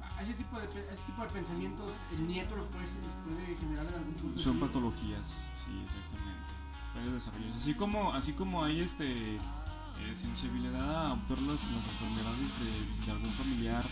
[0.00, 3.56] a ese, tipo de, a ese tipo de pensamientos, el nieto los puede, los puede
[3.56, 4.40] generar en algún punto.
[4.40, 6.61] Son patologías, sí, exactamente.
[6.92, 7.56] Puede desarrollarse.
[7.56, 13.84] Así como, así como hay este eh, sensibilidad a adoptar las, enfermedades de, algún familiar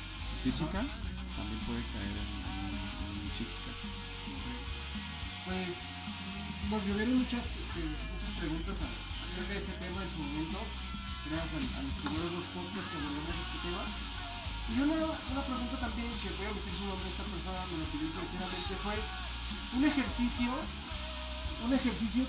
[0.42, 0.80] física,
[1.36, 3.72] también puede caer en, en, en psíquica.
[5.44, 5.68] Pues
[6.70, 10.58] nos llovieron muchas, este, muchas preguntas a- acerca de ese tema en su momento,
[11.30, 13.84] gracias a, los primeros dos podcasts que abordamos este tema.
[14.70, 17.86] Y una, una pregunta también que voy a meter su nombre, esta persona me lo
[17.90, 18.96] pidió sinceramente, fue
[19.78, 20.50] un ejercicio,
[21.64, 22.25] un ejercicio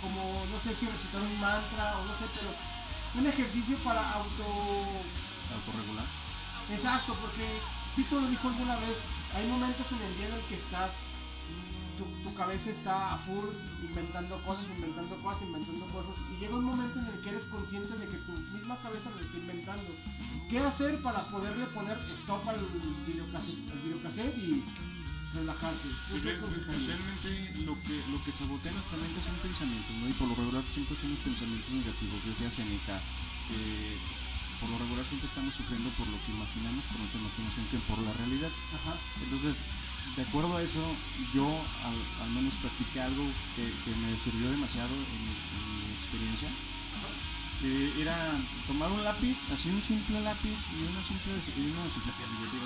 [0.00, 2.50] como, no sé si recitar un mantra o no sé, pero
[3.20, 4.44] un ejercicio para auto
[5.52, 6.06] Autorregular.
[6.70, 7.44] Exacto, porque
[7.94, 8.98] Tito lo dijo alguna vez,
[9.34, 10.94] hay momentos en el día en el que estás,
[11.98, 16.64] tu, tu cabeza está a full inventando cosas, inventando cosas, inventando cosas, y llega un
[16.64, 19.90] momento en el que eres consciente de que tu misma cabeza lo está inventando.
[20.48, 22.60] ¿Qué hacer para poderle poner stop al
[23.06, 24.64] videocassette, al videocassette y
[25.34, 25.88] relajarse?
[26.06, 27.28] ¿Qué Sí, realmente
[27.64, 30.08] lo que, lo que sabotea nuestra mente son pensamientos, ¿no?
[30.08, 33.00] Y por lo regular siempre son los pensamientos negativos, decía Seneca,
[33.48, 33.96] que
[34.60, 37.98] por lo regular siempre estamos sufriendo por lo que imaginamos, por nuestra imaginación, que por
[37.98, 38.52] la realidad.
[38.76, 38.94] Ajá.
[39.24, 39.66] Entonces,
[40.16, 40.84] de acuerdo a eso,
[41.34, 41.46] yo
[41.84, 43.24] al, al menos practiqué algo
[43.56, 45.32] que, que me sirvió demasiado en mi
[45.98, 46.48] experiencia,
[47.62, 48.34] que era
[48.66, 52.10] tomar un lápiz, así un simple lápiz y una simple, y una simple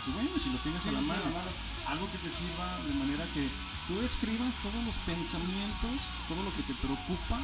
[0.01, 1.53] así, bueno, si lo tienes a la Sí, a la mano.
[1.85, 3.45] algo que te sirva de manera que
[3.87, 7.37] tú escribas todos los pensamientos, todo lo que te preocupa,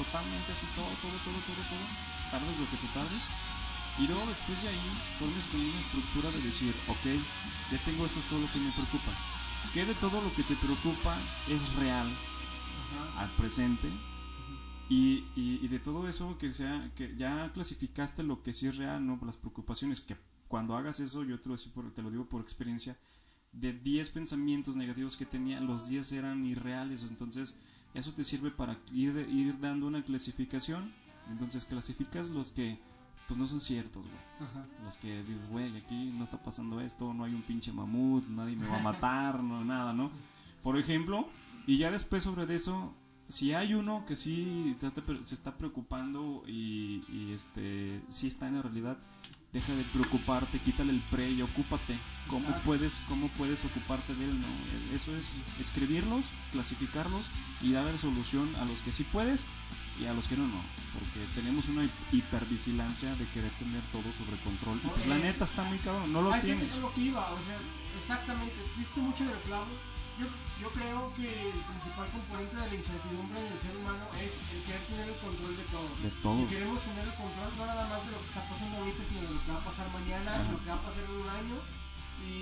[0.00, 1.84] totalmente así, todo, todo, todo, todo, todo,
[2.32, 3.28] tardes lo que te tardes,
[4.00, 4.88] y luego después de ahí
[5.20, 7.04] formes como una estructura de decir, ok,
[7.72, 9.12] ya tengo esto es todo lo que me preocupa.
[9.74, 11.12] ¿Qué de todo lo que te preocupa
[11.48, 13.20] es real Ajá.
[13.20, 13.92] al presente?
[14.88, 18.76] Y, y, y de todo eso que sea que ya clasificaste lo que sí es
[18.76, 20.16] real, no las preocupaciones, que
[20.48, 22.96] cuando hagas eso, yo te lo, digo por- te lo digo por experiencia,
[23.52, 27.56] de 10 pensamientos negativos que tenía, los 10 eran irreales, entonces
[27.94, 30.92] eso te sirve para ir, ir dando una clasificación,
[31.32, 32.78] entonces clasificas los que
[33.26, 34.48] pues no son ciertos, güey.
[34.48, 34.64] Ajá.
[34.84, 38.54] Los que dices, güey, aquí no está pasando esto, no hay un pinche mamut, nadie
[38.54, 40.12] me va a matar, no nada, ¿no?
[40.62, 41.28] Por ejemplo,
[41.66, 42.94] y ya después sobre eso,
[43.28, 48.62] si hay uno que sí se está, preocupando y, y, este sí está en la
[48.62, 48.96] realidad,
[49.52, 51.98] deja de preocuparte, quítale el pre y ocúpate.
[52.28, 52.62] ¿Cómo Exacto.
[52.64, 54.40] puedes, cómo puedes ocuparte de él?
[54.40, 54.94] ¿no?
[54.94, 57.26] Eso es escribirlos, clasificarlos
[57.62, 59.44] y darle solución a los que sí puedes
[60.00, 60.60] y a los que no, no.
[60.92, 64.80] Porque tenemos una hipervigilancia de querer tener todo sobre control.
[64.84, 66.74] Y pues la neta está muy cabrón, no lo tienes.
[66.74, 67.56] es lo que iba, o sea,
[67.96, 69.66] exactamente, diste mucho del clavo.
[70.16, 70.26] Yo,
[70.60, 74.64] yo creo que el principal componente de la incertidumbre en el ser humano es el
[74.64, 75.90] querer tener el control de todo.
[76.00, 76.40] De todo.
[76.40, 79.20] Y queremos tener el control no nada más de lo que está pasando ahorita, sino
[79.20, 80.52] de lo que va a pasar mañana, Ajá.
[80.52, 81.56] lo que va a pasar en un año.
[82.24, 82.32] Y,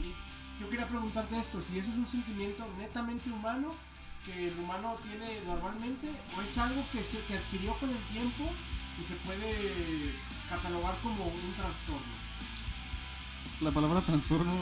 [0.00, 0.16] y
[0.60, 3.74] yo quería preguntarte esto, si eso es un sentimiento netamente humano
[4.24, 8.44] que el humano tiene normalmente o es algo que se que adquirió con el tiempo
[9.00, 10.12] y se puede
[10.48, 12.16] catalogar como un trastorno?
[13.60, 14.52] La palabra trastorno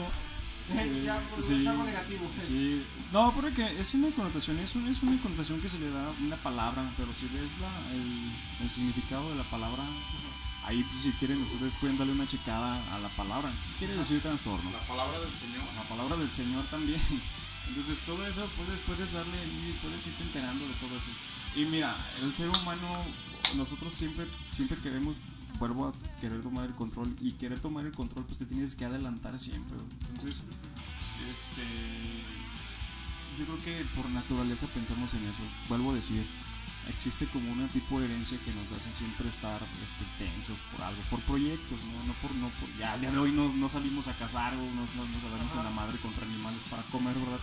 [1.03, 2.31] ya, pues, sí, es algo negativo.
[2.39, 2.83] sí.
[3.11, 6.11] No, porque es una connotación, es, un- es una connotación que se le da a
[6.21, 9.83] una palabra, pero si ves la, el, el significado de la palabra,
[10.63, 13.51] ahí pues, si quieren ustedes pueden darle una checada a la palabra.
[13.71, 14.71] ¿Qué quiere decir trastorno?
[14.71, 15.63] La palabra del Señor.
[15.75, 17.01] La palabra del Señor también.
[17.67, 21.07] Entonces todo eso puedes, puedes darle y puedes irte enterando de todo eso.
[21.55, 22.87] Y mira, el ser humano,
[23.55, 25.17] nosotros siempre, siempre queremos,
[25.57, 28.85] vuelvo a querer tomar el control y querer tomar el control pues te tienes que
[28.85, 29.77] adelantar siempre.
[30.09, 30.43] Entonces,
[31.31, 31.63] este,
[33.37, 35.43] yo creo que por naturaleza pensamos en eso.
[35.67, 36.25] Vuelvo a decir,
[36.89, 41.01] existe como un tipo de herencia que nos hace siempre estar este, tensos por algo,
[41.09, 44.07] por proyectos, no, no por, no por, ya al día de hoy no, no salimos
[44.07, 47.39] a cazar o no, no nos agarramos en la madre contra animales para comer, ¿verdad?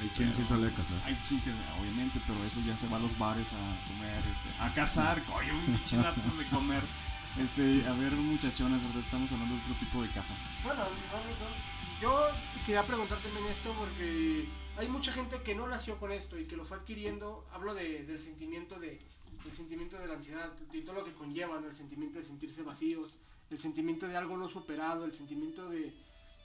[0.00, 0.98] Hay quien sí sale a cazar.
[1.04, 4.48] Hay sí, que, obviamente, pero eso ya se va a los bares a comer, este,
[4.60, 6.82] a cazar, coño, un de comer,
[7.38, 9.00] este, a ver muchachonas, ¿verdad?
[9.00, 10.34] Estamos hablando de otro tipo de caza.
[10.64, 12.00] Bueno, no, no, no.
[12.00, 12.28] yo
[12.66, 16.56] quería preguntar también esto porque hay mucha gente que no nació con esto y que
[16.56, 17.46] lo fue adquiriendo.
[17.52, 19.00] Hablo de, del sentimiento de
[19.44, 21.66] el sentimiento de la ansiedad y todo lo que conlleva, ¿no?
[21.66, 23.18] el sentimiento de sentirse vacíos,
[23.50, 25.92] el sentimiento de algo no superado, el sentimiento de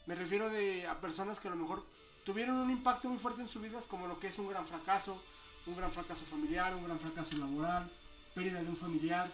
[0.07, 1.85] me refiero de a personas que a lo mejor
[2.23, 5.21] tuvieron un impacto muy fuerte en sus vidas como lo que es un gran fracaso,
[5.65, 7.89] un gran fracaso familiar, un gran fracaso laboral,
[8.33, 9.29] pérdida de un familiar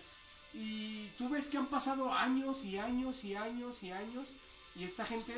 [0.53, 4.27] y tú ves que han pasado años y años y años y años
[4.75, 5.33] y esta gente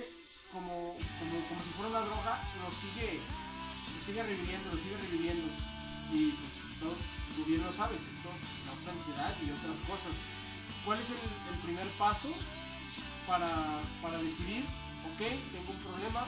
[0.51, 3.19] como, como, como si fuera una droga lo sigue
[3.95, 5.47] lo sigue reviviendo, lo sigue reviviendo
[6.11, 6.93] y pues,
[7.35, 8.29] tú bien lo sabes, esto
[8.65, 10.13] causa ansiedad y otras cosas.
[10.85, 12.31] ¿Cuál es el, el primer paso
[13.27, 14.63] para, para decidir,
[15.13, 15.19] ok,
[15.51, 16.25] tengo un problema,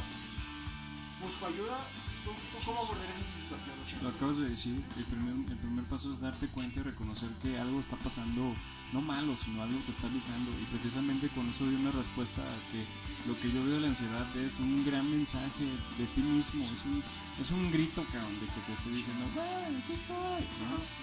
[1.22, 1.80] busco ayuda?
[2.28, 4.04] ¿Tú, tú cómo abordarías esa situación?
[4.04, 7.96] Lo acabas de decir, el primer, paso es darte cuenta y reconocer que algo está
[7.96, 8.54] pasando,
[8.92, 10.52] no malo, sino algo que está avisando.
[10.60, 12.84] Y precisamente con eso doy una respuesta a que
[13.26, 15.64] lo que yo veo de la ansiedad es un gran mensaje
[15.98, 17.02] de ti mismo, es un,
[17.40, 20.44] es un grito, cabrón, de que te estoy diciendo, "Güey, aquí estoy".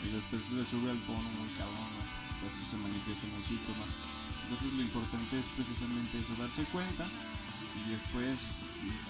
[0.05, 2.05] Y después le sube al tono muy cabrón, ¿no?
[2.45, 3.97] Por eso se manifiesta en los síntomas.
[4.45, 7.09] Entonces lo importante es precisamente eso, darse cuenta
[7.81, 8.67] y después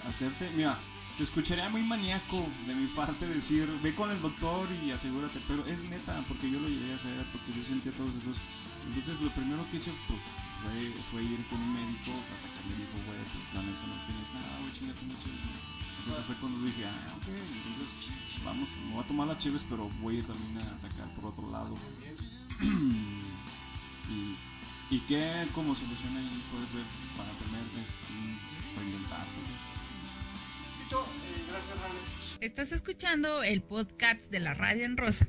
[0.07, 0.79] hacerte, mira,
[1.15, 5.65] se escucharía muy maníaco de mi parte decir, ve con el doctor y asegúrate, pero
[5.65, 8.35] es neta, porque yo lo llegué a hacer, porque yo sentía todos esos.
[8.87, 10.19] Entonces lo primero que hice pues
[10.59, 13.95] fue, fue ir con un médico hasta que me dijo, güey, pues la neta no
[14.11, 15.31] tienes nada, güey, chingate mucho.
[16.03, 18.11] Entonces fue cuando dije, ah, ok, entonces
[18.43, 21.31] vamos, me voy a tomar las chives, pero voy a ir también a atacar por
[21.31, 21.79] otro lado.
[24.11, 24.35] y,
[24.91, 26.83] y que como solución ahí puedes ver
[27.15, 28.35] para tener es mm,
[30.91, 31.99] eh, gracias, Rane.
[32.41, 35.27] Estás escuchando el podcast de la Radio en Rosa.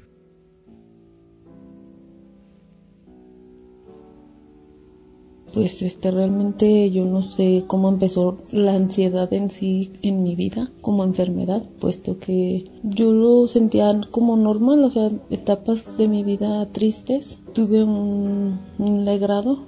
[5.54, 10.70] Pues este realmente yo no sé cómo empezó la ansiedad en sí en mi vida
[10.82, 16.70] como enfermedad, puesto que yo lo sentía como normal, o sea, etapas de mi vida
[16.72, 17.38] tristes.
[17.54, 19.64] Tuve un, un legrado,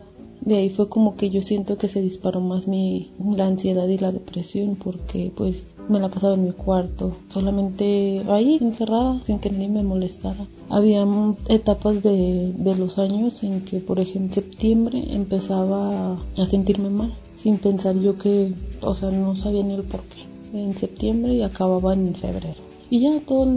[0.49, 3.99] de ahí fue como que yo siento que se disparó más mi la ansiedad y
[3.99, 9.51] la depresión porque pues me la pasaba en mi cuarto, solamente ahí encerrada sin que
[9.51, 10.47] nadie me molestara.
[10.71, 11.07] Había
[11.49, 17.13] etapas de, de los años en que, por ejemplo, en septiembre empezaba a sentirme mal,
[17.35, 20.59] sin pensar yo que, o sea, no sabía ni el por qué.
[20.59, 22.57] En septiembre y acababa en febrero.
[22.91, 23.49] Y ya todos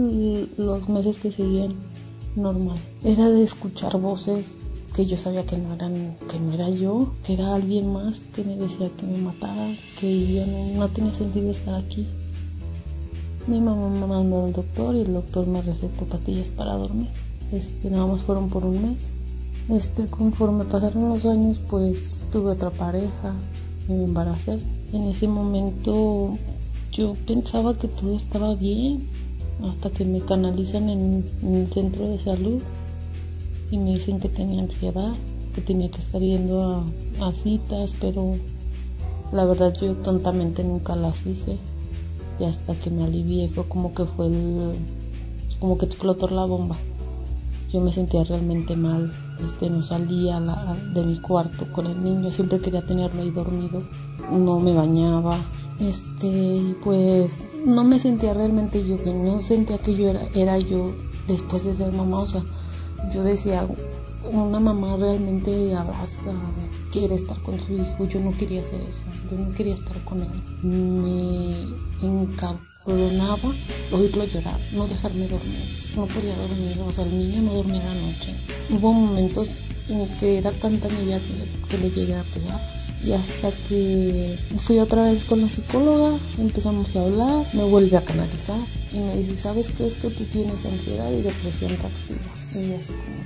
[0.56, 1.74] los meses que seguían
[2.36, 2.78] normal.
[3.02, 4.54] Era de escuchar voces
[4.94, 8.44] que yo sabía que no eran, que no era yo, que era alguien más que
[8.44, 12.06] me decía que me matara, que yo no, no tenía sentido estar aquí.
[13.46, 17.08] Mi mamá me mandó al doctor y el doctor me recetó pastillas para dormir.
[17.50, 19.12] Este, nada más fueron por un mes.
[19.68, 23.34] Este, conforme pasaron los años, pues tuve otra pareja
[23.88, 24.58] y me embaracé.
[24.92, 26.36] En ese momento
[26.92, 29.08] yo pensaba que todo estaba bien,
[29.64, 32.60] hasta que me canalizan en, en centro de salud
[33.72, 35.14] y me dicen que tenía ansiedad,
[35.54, 36.84] que tenía que estar yendo
[37.20, 38.36] a, citas, pero
[39.32, 41.56] la verdad yo tontamente nunca las hice
[42.38, 44.74] y hasta que me alivié fue como que fue el,
[45.58, 46.76] como que explotó la bomba.
[47.72, 49.10] Yo me sentía realmente mal,
[49.42, 50.38] este, no salía
[50.92, 53.82] de mi cuarto con el niño, siempre quería tenerlo ahí dormido,
[54.30, 55.38] no me bañaba,
[55.80, 60.92] este, pues no me sentía realmente yo no sentía que yo era, era yo
[61.26, 62.44] después de ser mamá, o sea,
[63.10, 63.66] yo decía,
[64.30, 66.34] una mamá realmente abraza,
[66.92, 70.22] quiere estar con su hijo, yo no quería hacer eso, yo no quería estar con
[70.22, 70.30] él.
[70.62, 71.52] Me
[72.84, 73.54] Coronaba
[73.92, 75.68] oírlo llorar, no dejarme dormir.
[75.94, 78.34] No podía dormir, o sea, el niño no dormía la noche.
[78.70, 79.50] Hubo momentos
[79.88, 82.60] en que era tanta mi que, que le llegué a pegar.
[83.04, 88.04] Y hasta que fui otra vez con la psicóloga, empezamos a hablar, me vuelve a
[88.04, 88.58] canalizar
[88.92, 89.86] y me dice, ¿sabes qué?
[89.86, 92.41] Es que tú tienes ansiedad y depresión reactiva.
[92.54, 93.22] Y así como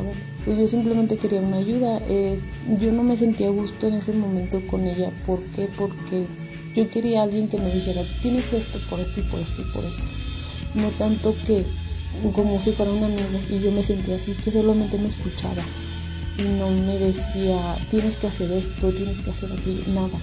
[0.00, 1.98] a ver, pues yo simplemente quería una ayuda.
[2.08, 2.42] Es,
[2.80, 5.10] yo no me sentía a gusto en ese momento con ella.
[5.26, 5.68] ¿Por qué?
[5.76, 6.26] Porque
[6.74, 9.64] yo quería a alguien que me dijera, tienes esto por esto y por esto y
[9.72, 10.04] por esto.
[10.74, 11.64] No tanto que
[12.34, 15.62] como si fuera un amigo y yo me sentía así, que solamente me escuchaba
[16.38, 20.18] y no me decía, tienes que hacer esto, tienes que hacer aquello, nada.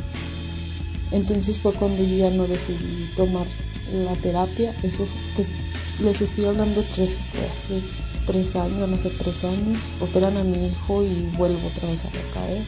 [1.11, 3.45] Entonces fue cuando yo ya no decidí tomar
[3.93, 5.49] la terapia, eso pues
[6.01, 7.81] les estoy hablando que eso fue
[8.29, 12.09] tres años, no hace tres años, operan a mi hijo y vuelvo otra vez a
[12.11, 12.61] recaer.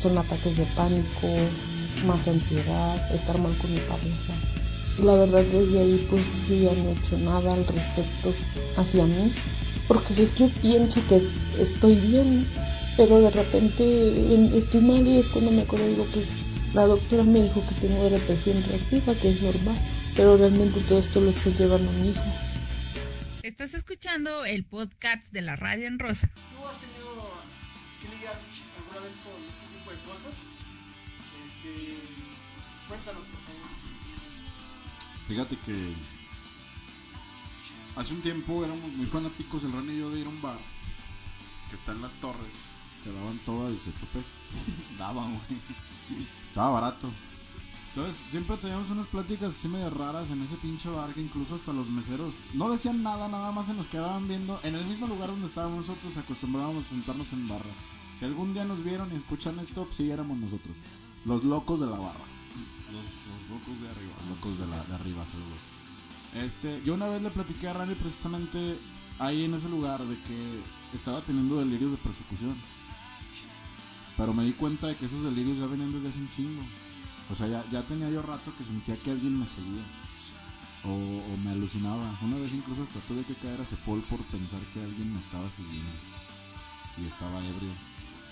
[0.00, 1.28] Son ataques de pánico,
[2.06, 4.32] más ansiedad, estar mal con mi pareja.
[4.98, 8.32] Y la verdad desde ahí pues yo ya no he hecho nada al respecto
[8.78, 9.30] hacia mí,
[9.86, 11.22] porque yo pienso que
[11.60, 12.46] estoy bien,
[12.96, 16.38] pero de repente estoy mal y es cuando me acuerdo digo pues
[16.72, 19.76] la doctora me dijo que tengo depresión reactiva, que es normal,
[20.16, 22.22] pero realmente todo esto lo estoy llevando a mi hijo.
[23.42, 26.28] Estás escuchando el podcast de la Radio en Rosa.
[26.28, 27.28] ¿Tú has tenido
[28.00, 28.38] que lidiar
[28.78, 30.34] alguna vez con este tipo de cosas?
[31.48, 31.98] Este,
[32.86, 33.68] cuéntanos, por favor.
[35.26, 35.92] Fíjate que
[37.96, 40.58] hace un tiempo éramos muy fanáticos, el Ran y yo, de ir a un bar
[41.68, 42.52] que está en las torres,
[43.02, 44.32] que daban todo a 18 pesos.
[44.98, 46.22] daban, güey.
[46.46, 47.10] Estaba barato.
[47.94, 51.74] Entonces, siempre teníamos unas pláticas así medio raras en ese pinche bar que incluso hasta
[51.74, 54.58] los meseros no decían nada, nada más se nos quedaban viendo.
[54.62, 57.70] En el mismo lugar donde estábamos nosotros acostumbrábamos a sentarnos en barra.
[58.14, 60.74] Si algún día nos vieron y escuchan esto, sí éramos nosotros.
[61.26, 62.24] Los locos de la barra.
[62.90, 64.14] Los, los locos de arriba.
[64.20, 65.60] Los locos de, la, de arriba, saludos.
[66.34, 68.78] Este, yo una vez le platiqué a Rani precisamente
[69.18, 70.60] ahí en ese lugar de que
[70.94, 72.56] estaba teniendo delirios de persecución.
[74.16, 76.62] Pero me di cuenta de que esos delirios ya venían desde hace un chingo.
[77.32, 79.82] O sea, ya, ya tenía yo rato que sentía que alguien me seguía.
[80.84, 82.12] O, o me alucinaba.
[82.20, 85.50] Una vez incluso hasta tuve que caer a Cepol por pensar que alguien me estaba
[85.50, 85.90] siguiendo.
[86.98, 87.72] Y estaba ebrio.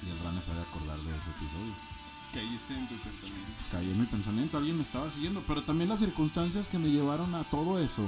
[0.04, 1.72] Y el Rane sabe acordar de ese episodio.
[2.34, 3.52] Caíste en tu pensamiento.
[3.72, 5.42] Caí en mi pensamiento, alguien me estaba siguiendo.
[5.46, 8.06] Pero también las circunstancias que me llevaron a todo eso.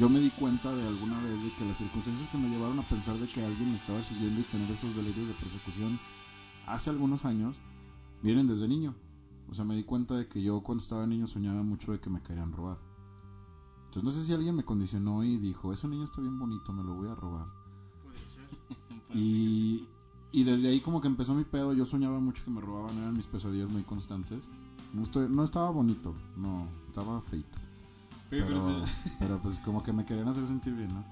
[0.00, 2.88] Yo me di cuenta de alguna vez de que las circunstancias que me llevaron a
[2.88, 6.00] pensar de que alguien me estaba siguiendo y tener esos delirios de persecución
[6.66, 7.56] hace algunos años
[8.22, 8.96] vienen desde niño.
[9.50, 12.08] O sea, me di cuenta de que yo cuando estaba niño soñaba mucho de que
[12.10, 12.78] me querían robar.
[13.86, 16.82] Entonces no sé si alguien me condicionó y dijo, ese niño está bien bonito, me
[16.82, 17.46] lo voy a robar.
[18.02, 18.48] Puede ser.
[19.14, 19.86] Y,
[20.32, 23.14] y desde ahí como que empezó mi pedo, yo soñaba mucho que me robaban, eran
[23.14, 24.48] mis pesadillas muy constantes.
[24.94, 27.58] No, estoy- no estaba bonito, no, estaba feito.
[28.30, 28.92] Pero, Pero, pero sí.
[29.18, 31.04] pero pues como que me querían hacer sentir bien, ¿no?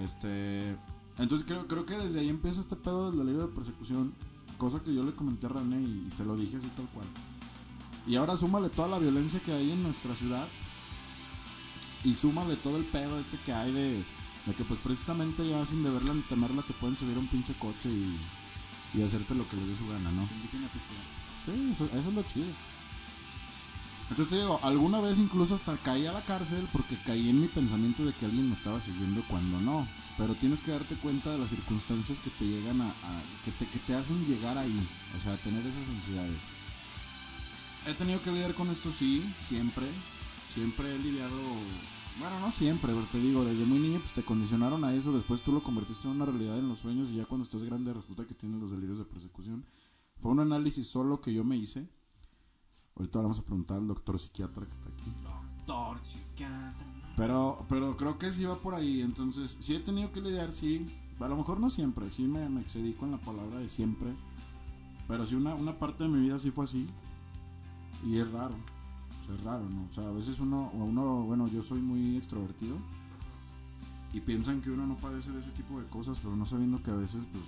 [0.00, 0.76] Este,
[1.18, 4.12] entonces creo, creo que desde ahí empieza este pedo del delirio de persecución,
[4.56, 7.06] cosa que yo le comenté a René y, y se lo dije así tal cual.
[8.08, 10.48] Y ahora súmale toda la violencia que hay en nuestra ciudad
[12.04, 14.04] y súmale todo el pedo este que hay de,
[14.46, 17.54] de que pues precisamente ya sin deberla ni temerla te pueden subir a un pinche
[17.54, 18.18] coche y,
[18.98, 20.26] y hacerte lo que les dé su gana, ¿no?
[21.44, 22.46] Sí, eso, eso es lo chido.
[24.10, 27.48] Entonces te digo, alguna vez incluso hasta caí a la cárcel porque caí en mi
[27.48, 29.86] pensamiento de que alguien me estaba siguiendo cuando no.
[30.16, 33.68] Pero tienes que darte cuenta de las circunstancias que te llegan a, a- que, te,
[33.68, 34.88] que te hacen llegar ahí.
[35.14, 36.40] O sea, tener esas ansiedades.
[37.88, 39.86] He tenido que lidiar con esto, sí, siempre.
[40.52, 41.34] Siempre he lidiado.
[42.20, 45.10] Bueno, no siempre, pero te digo, desde muy niño pues te condicionaron a eso.
[45.10, 47.94] Después tú lo convertiste en una realidad en los sueños y ya cuando estás grande
[47.94, 49.64] resulta que tienes los delirios de persecución.
[50.20, 51.88] Fue un análisis solo que yo me hice.
[52.96, 55.10] Ahorita vamos a preguntar al doctor psiquiatra que está aquí.
[55.22, 57.14] Doctor, psiquiatra.
[57.16, 59.00] Pero, pero creo que sí va por ahí.
[59.00, 60.84] Entonces, sí he tenido que lidiar, sí.
[61.18, 64.14] A lo mejor no siempre, sí me, me excedí con la palabra de siempre.
[65.06, 66.86] Pero sí, una, una parte de mi vida sí fue así.
[68.04, 68.54] Y es raro.
[68.54, 69.86] O sea, es raro, ¿no?
[69.90, 72.76] O sea, a veces uno, uno, bueno, yo soy muy extrovertido.
[74.12, 76.90] Y piensan que uno no padece de ese tipo de cosas, pero no sabiendo que
[76.90, 77.44] a veces, pues,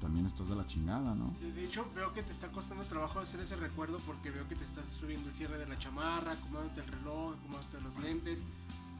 [0.00, 1.32] también estás de la chingada, ¿no?
[1.40, 4.56] De de hecho, veo que te está costando trabajo hacer ese recuerdo porque veo que
[4.56, 8.44] te estás subiendo el cierre de la chamarra, acomodándote el reloj, acomodándote los lentes.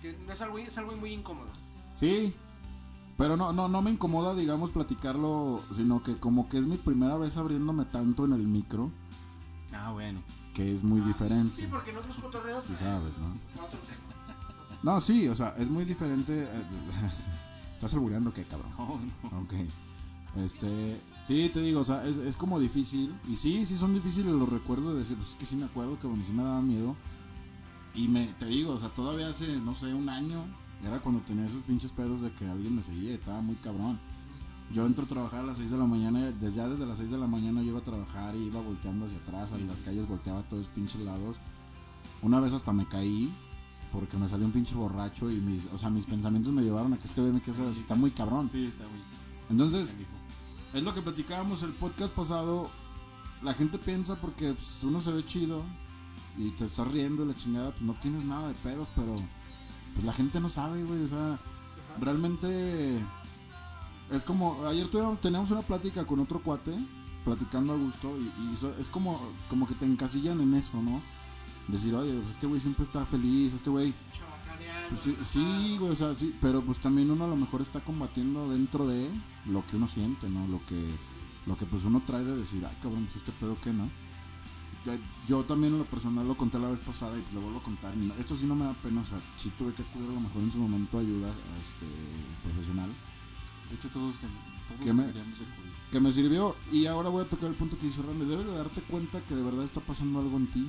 [0.00, 1.50] Que no es algo, es algo muy incómodo.
[1.94, 2.32] Sí,
[3.16, 7.16] pero no, no, no me incomoda, digamos, platicarlo, sino que como que es mi primera
[7.16, 8.90] vez abriéndome tanto en el micro,
[9.74, 10.22] Ah, bueno.
[10.54, 11.62] que es muy diferente.
[11.62, 12.64] Sí, porque en otros cotorreos.
[12.66, 13.28] Sí sabes, ¿no?
[13.62, 13.98] otro tema.
[14.82, 16.42] No, sí, o sea, es muy diferente.
[16.42, 16.64] eh,
[17.74, 18.70] ¿Estás albureando qué, cabrón?
[18.76, 19.00] No,
[19.30, 19.38] no.
[19.42, 19.54] Ok.
[20.44, 23.14] Este, sí, te digo, o sea, es, es como difícil.
[23.28, 25.98] Y sí, sí son difíciles los recuerdos de decir, pues es que sí me acuerdo
[26.00, 26.96] que bueno, sí me daba miedo.
[27.94, 30.42] Y me, te digo, o sea, todavía hace, no sé, un año,
[30.82, 34.00] era cuando tenía esos pinches pedos de que alguien me seguía, estaba muy cabrón.
[34.72, 37.10] Yo entro a trabajar a las 6 de la mañana, desde ya desde las 6
[37.10, 40.08] de la mañana yo iba a trabajar y iba volteando hacia atrás, a las calles
[40.08, 41.36] volteaba a todos pinches lados.
[42.22, 43.30] Una vez hasta me caí
[43.92, 46.98] porque me salió un pinche borracho y mis, o sea, mis pensamientos me llevaron a
[46.98, 48.48] que este güey me así, está muy cabrón.
[48.48, 49.02] Sí, está muy.
[49.50, 50.10] Entonces, canijo.
[50.72, 52.70] es lo que platicábamos el podcast pasado.
[53.42, 55.62] La gente piensa porque pues, uno se ve chido
[56.38, 59.14] y te estás riendo y la chingada, pues no tienes nada de pedos, pero
[59.92, 61.02] pues la gente no sabe, güey.
[61.02, 61.38] O sea,
[62.00, 62.98] realmente
[64.12, 64.64] es como.
[64.66, 66.72] Ayer tuvimos, teníamos una plática con otro cuate,
[67.24, 71.00] platicando a gusto, y, y eso- es como, como que te encasillan en eso, ¿no?
[71.68, 73.94] Decir, oye, pues este güey siempre está feliz, este güey.
[74.88, 77.80] Pues sí, sí, güey, o sea, sí, pero pues también uno a lo mejor está
[77.80, 79.08] combatiendo dentro de
[79.46, 80.46] lo que uno siente, ¿no?
[80.48, 80.90] Lo que,
[81.46, 83.88] lo que pues uno trae de decir, ay cabrón, pues este pedo que no.
[85.28, 87.94] Yo también en lo personal lo conté la vez pasada y lo vuelvo a contar.
[88.18, 90.42] esto sí no me da pena, o sea, sí tuve que acudir a lo mejor
[90.42, 91.86] en su momento ayuda este,
[92.42, 92.90] profesional
[93.72, 94.28] De hecho, todos, ten-
[94.68, 95.10] todos ¿Qué me-
[95.90, 98.26] que me sirvió y ahora voy a tocar el punto que dice Randy.
[98.26, 100.66] Debes de darte cuenta que de verdad está pasando algo en ti.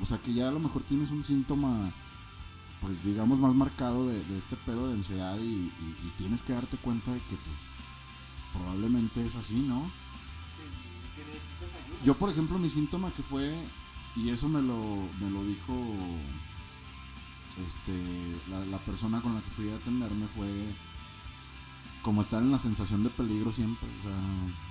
[0.00, 1.90] O sea, que ya a lo mejor tienes un síntoma,
[2.80, 6.54] pues digamos, más marcado de, de este pedo de ansiedad y, y- y tienes que
[6.54, 7.56] darte cuenta de que pues
[8.54, 9.82] probablemente es así, ¿no?
[10.56, 12.04] Que- que necesitas ayuda.
[12.04, 13.62] Yo, por ejemplo, mi síntoma que fue,
[14.16, 15.74] y eso me lo, me lo dijo
[17.66, 17.92] este,
[18.48, 20.48] la, la persona con la que fui a atenderme, fue
[22.08, 23.86] como estar en la sensación de peligro siempre.
[23.86, 24.18] O sea,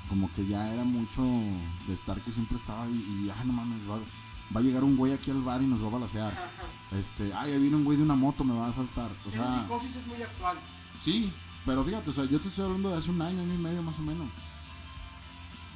[0.09, 3.88] como que ya era mucho de estar que siempre estaba ahí y, ay, no mames,
[3.88, 3.99] va,
[4.55, 6.33] va a llegar un güey aquí al bar y nos va a balacear.
[6.33, 6.97] Ajá.
[6.97, 9.11] Este, ay, ahí viene un güey de una moto, me va a asaltar.
[9.23, 10.57] O Esa sea, psicosis es muy actual.
[11.03, 11.31] Sí,
[11.63, 13.83] pero fíjate, o sea, yo te estoy hablando de hace un año, año y medio
[13.83, 14.29] más o menos.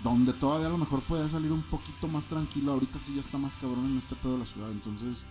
[0.04, 2.72] Donde todavía a lo mejor podía salir un poquito más tranquilo.
[2.72, 4.72] Ahorita sí ya está más cabrón en este pedo de la ciudad.
[4.72, 5.26] Entonces,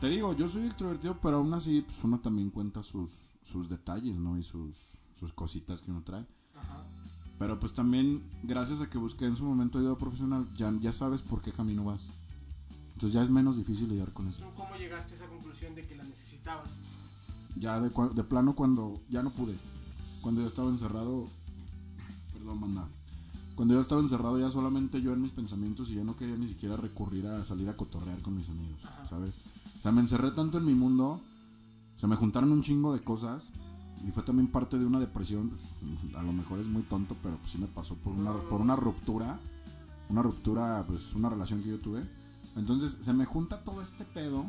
[0.00, 3.10] te digo, yo soy extrovertido, pero aún así, pues uno también cuenta sus,
[3.42, 4.38] sus detalles, ¿no?
[4.38, 4.76] Y sus,
[5.20, 6.26] sus cositas que uno trae.
[6.56, 6.82] Ajá.
[7.38, 11.22] Pero pues también, gracias a que busqué en su momento ayuda profesional, ya, ya sabes
[11.22, 12.08] por qué camino vas.
[12.94, 14.42] Entonces ya es menos difícil lidiar con eso.
[14.42, 16.70] ¿Tú cómo llegaste a esa conclusión de que la necesitabas?
[17.56, 19.56] Ya de, de plano cuando ya no pude.
[20.20, 21.28] Cuando yo estaba encerrado.
[22.32, 22.88] Perdón, manda.
[23.54, 26.48] Cuando yo estaba encerrado ya solamente yo en mis pensamientos y ya no quería ni
[26.48, 29.08] siquiera recurrir a salir a cotorrear con mis amigos, Ajá.
[29.08, 29.38] ¿sabes?
[29.78, 31.20] O sea, me encerré tanto en mi mundo,
[31.96, 33.50] se me juntaron un chingo de cosas
[34.06, 35.50] y fue también parte de una depresión.
[35.50, 38.60] pues, A lo mejor es muy tonto, pero pues sí me pasó por una, por
[38.60, 39.38] una ruptura.
[40.08, 42.02] Una ruptura, pues una relación que yo tuve.
[42.56, 44.44] Entonces se me junta todo este pedo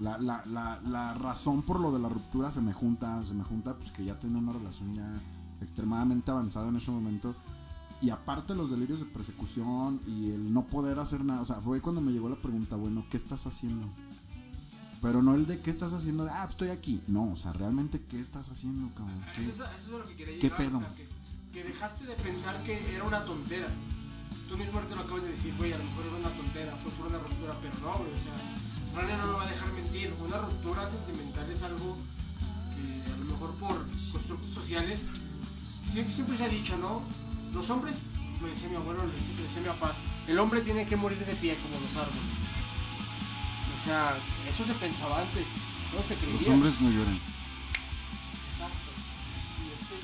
[0.00, 3.44] la, la, la, la razón por lo de la ruptura se me junta, se me
[3.44, 5.20] junta pues que ya tenía una relación ya
[5.60, 7.34] extremadamente avanzada en ese momento
[8.00, 11.82] y aparte los delirios de persecución y el no poder hacer nada, o sea, fue
[11.82, 13.86] cuando me llegó la pregunta, bueno, ¿qué estás haciendo?
[15.02, 17.00] Pero no el de qué estás haciendo, de, ah, estoy aquí.
[17.06, 19.24] No, o sea, realmente qué estás haciendo, cabrón.
[19.34, 19.42] ¿Qué?
[19.48, 20.78] Eso, es- eso es lo que quería ¿Qué pedo?
[20.78, 21.08] O sea, que,
[21.52, 23.68] que dejaste de pensar que era una tontera.
[24.48, 26.90] Tú mismo ahorita lo acabas de decir, güey, a lo mejor era una tontera, fue
[26.92, 30.12] por una ruptura, pero no, güey, o sea, Rania no me va a dejar mentir.
[30.20, 31.96] Una ruptura sentimental es algo
[32.76, 35.06] que a lo mejor por constructos sociales
[35.86, 37.02] siempre, siempre se ha dicho, ¿no?
[37.54, 37.96] Los hombres,
[38.42, 39.96] me decía mi abuelo, le decía, le decía mi papá,
[40.28, 42.39] el hombre tiene que morir de pie como los árboles.
[43.80, 44.18] O sea,
[44.48, 45.46] eso se pensaba antes,
[45.94, 46.38] no se creía.
[46.38, 47.18] Los hombres no lloran.
[48.52, 48.90] Exacto.
[49.58, 49.96] Y este,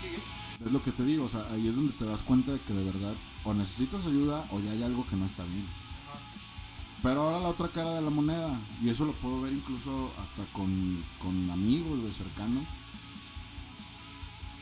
[0.00, 0.22] sigue.
[0.64, 2.72] Es lo que te digo, o sea, ahí es donde te das cuenta de que
[2.72, 3.14] de verdad
[3.44, 5.66] o necesitas ayuda o ya hay algo que no está bien.
[6.08, 6.18] Ajá.
[7.02, 10.50] Pero ahora la otra cara de la moneda, y eso lo puedo ver incluso hasta
[10.52, 12.64] con, con amigos de cercanos,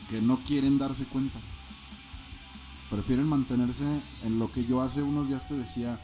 [0.09, 1.39] que no quieren darse cuenta.
[2.89, 5.99] Prefieren mantenerse en lo que yo hace unos días te decía,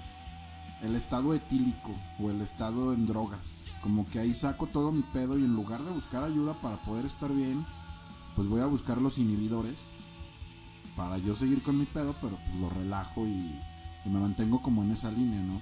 [0.83, 3.63] el estado etílico o el estado en drogas.
[3.81, 7.05] Como que ahí saco todo mi pedo y en lugar de buscar ayuda para poder
[7.05, 7.65] estar bien,
[8.35, 9.79] pues voy a buscar los inhibidores
[10.95, 13.59] para yo seguir con mi pedo, pero pues lo relajo y,
[14.05, 15.61] y me mantengo como en esa línea, ¿no?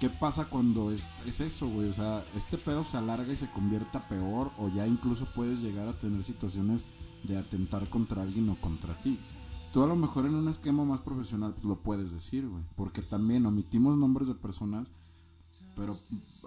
[0.00, 1.88] ¿Qué pasa cuando es, es eso, güey?
[1.88, 5.60] O sea, este pedo se alarga y se convierte a peor o ya incluso puedes
[5.60, 6.84] llegar a tener situaciones
[7.22, 9.18] de atentar contra alguien o contra ti.
[9.76, 13.02] Tú a lo mejor en un esquema más profesional pues lo puedes decir, güey, porque
[13.02, 14.90] también omitimos nombres de personas,
[15.74, 15.94] pero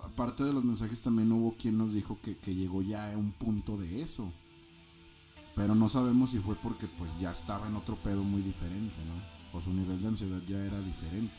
[0.04, 3.32] aparte de los mensajes también hubo quien nos dijo que, que llegó ya a un
[3.34, 4.34] punto de eso.
[5.56, 9.60] Pero no sabemos si fue porque pues ya estaba en otro pedo muy diferente, ¿no?
[9.60, 11.38] O su nivel de ansiedad ya era diferente.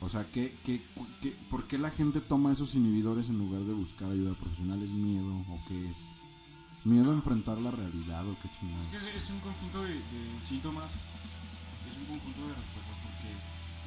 [0.00, 0.82] O sea, ¿qué, qué,
[1.22, 4.82] qué, ¿por qué la gente toma esos inhibidores en lugar de buscar ayuda profesional?
[4.82, 6.17] ¿Es miedo o qué es?
[6.84, 8.84] ¿Miedo a enfrentar la realidad o qué chingada?
[8.94, 13.34] Es, un conjunto de, de síntomas, es un conjunto de respuestas porque,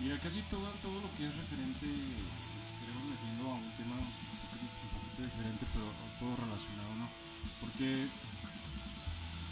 [0.03, 4.11] mira, casi todo, todo lo que es referente estaremos metiendo a un tema un
[4.91, 5.87] poquito, diferente, pero
[6.19, 7.07] todo relacionado, ¿no?
[7.61, 8.07] Porque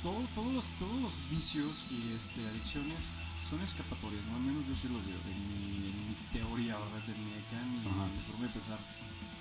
[0.03, 3.07] todo, todos, los, todos los vicios y este, adicciones
[3.47, 4.35] son escapatorias, ¿no?
[4.35, 7.03] Al menos yo sí lo veo, en mi, en mi teoría, ¿verdad?
[7.07, 8.79] De mi, acá, en mi forma de pensar.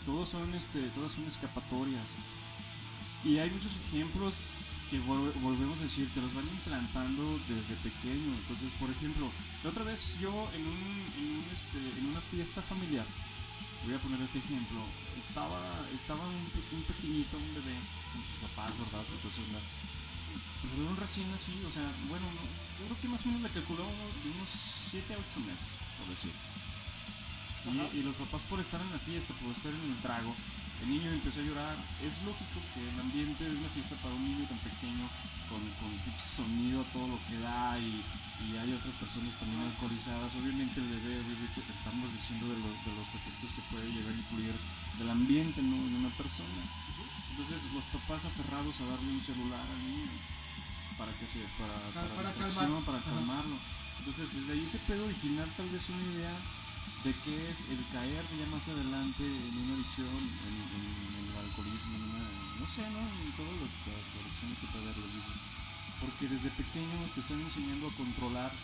[0.06, 2.14] Todos son, este, todas son escapatorias.
[3.20, 8.36] Y hay muchos ejemplos que vol- volvemos a decir, te los van implantando desde pequeño.
[8.36, 12.62] Entonces, por ejemplo, la otra vez yo en, un, en, un, este, en una fiesta
[12.62, 13.08] familiar,
[13.82, 18.38] voy a poner este ejemplo, estaba, estaba un, pe- un pequeñito, un bebé, con sus
[18.40, 19.06] papás, ¿verdad?
[19.12, 19.62] Entonces, una,
[20.60, 22.42] pero un recién así, o sea, bueno, no,
[22.76, 26.08] yo creo que más o menos le calculó de unos 7 a 8 meses, por
[26.08, 26.34] decir.
[27.92, 30.36] Y los papás por estar en la fiesta, por estar en el trago,
[30.80, 31.76] el niño empezó a llorar.
[31.98, 35.10] Es lógico que el ambiente de una fiesta para un niño tan pequeño,
[35.46, 38.04] con, con sonido a todo lo que da y,
[38.38, 42.92] y hay otras personas también alcoholizadas, obviamente el bebé, obviamente estamos diciendo de los, de
[42.92, 44.54] los efectos que puede llegar a influir
[44.92, 45.76] del ambiente ¿no?
[45.86, 46.62] en una persona.
[47.30, 50.12] Entonces los papás aferrados a darle un celular al niño
[50.96, 53.60] para que se para, Para- para, para para calmarlo.
[53.98, 56.40] Entonces desde ahí se puede originar tal vez una idea
[56.96, 61.36] de qué es el caer ya más adelante en una adicción, en, en- en el
[61.36, 63.08] alcoholismo, en una, no sé, ¿no?
[63.12, 65.44] En todas las, las adicciones que puede haber los vicios.
[66.00, 68.58] Porque desde pequeño te están enseñando a controlar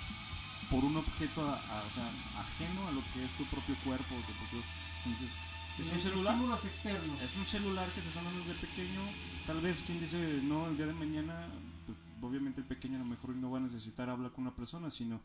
[0.69, 4.21] por un objeto a- a- o sea, ajeno a lo que es tu propio cuerpo,
[4.27, 4.65] tu propio-
[4.99, 5.39] entonces
[5.79, 7.21] es un celular externos.
[7.23, 9.13] es un celular que te están dando desde pequeño.
[9.45, 11.53] Tal vez quien dice no, el día de mañana,
[11.87, 14.89] pues, obviamente el pequeño a lo mejor no va a necesitar hablar con una persona,
[14.91, 15.21] sino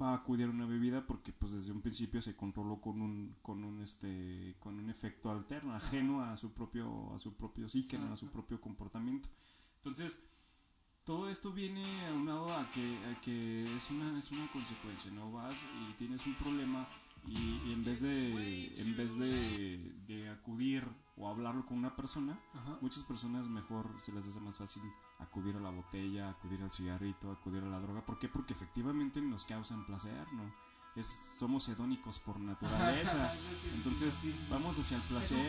[0.00, 3.36] va a acudir a una bebida porque pues desde un principio se controló con un
[3.42, 7.98] con un este con un efecto alterno, ajeno a su propio a su propio psique,
[7.98, 8.12] ¿no?
[8.12, 9.28] a su propio comportamiento.
[9.76, 10.22] Entonces,
[11.04, 15.64] todo esto viene aunado a que, a que es una es una consecuencia, no vas
[15.64, 16.88] y tienes un problema
[17.26, 20.86] y, y en vez de en vez de, de acudir
[21.16, 22.78] o hablarlo con una persona, Ajá.
[22.80, 24.82] muchas personas mejor se les hace más fácil
[25.18, 28.04] acudir a la botella, acudir al cigarrito, acudir a la droga.
[28.04, 28.28] ¿Por qué?
[28.28, 30.52] Porque efectivamente nos causan placer, ¿no?
[30.94, 31.06] Es,
[31.38, 33.34] somos hedónicos por naturaleza.
[33.74, 34.18] Entonces
[34.50, 35.46] vamos hacia el placer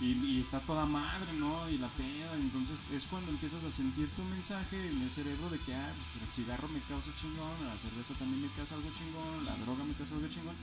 [0.00, 1.68] y, y está toda madre, ¿no?
[1.68, 5.58] Y la peda, entonces es cuando empiezas a sentir tu mensaje en el cerebro de
[5.60, 9.44] que, ah, pues el cigarro me causa chingón, la cerveza también me causa algo chingón,
[9.44, 10.54] la droga me causa algo chingón.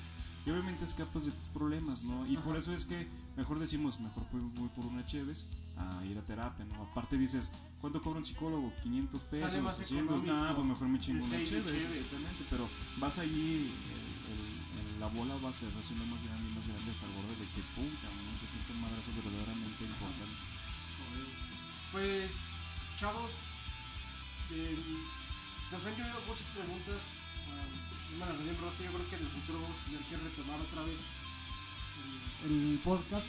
[0.46, 2.26] Y obviamente escapas de tus problemas, ¿no?
[2.26, 5.46] Y por eso es que mejor decimos, mejor voy, por una Cheves
[5.78, 6.84] a ir a terapia, ¿no?
[6.84, 8.74] Aparte dices, ¿cuánto cobra un psicólogo?
[8.82, 10.34] 500 pesos, Sale más 200, económico.
[10.34, 15.08] nah, pues mejor me chingo una Cheves, exactamente, pero vas allí, el- el- el- la
[15.08, 17.62] bola va a ser haciendo más grande y más grande hasta el borde de que
[18.02, 18.32] cabrón, ¿no?
[18.40, 20.46] Te siente un madrazo verdaderamente importante.
[21.92, 22.46] Pues,
[22.98, 23.32] chavos,
[24.50, 24.78] eh,
[25.72, 27.21] nos han llegado muchas preguntas.
[28.18, 30.84] Bueno, Daniel Rosa, yo creo que en el futuro vamos a tener que retomar otra
[30.84, 31.00] vez
[32.46, 33.28] el, el podcast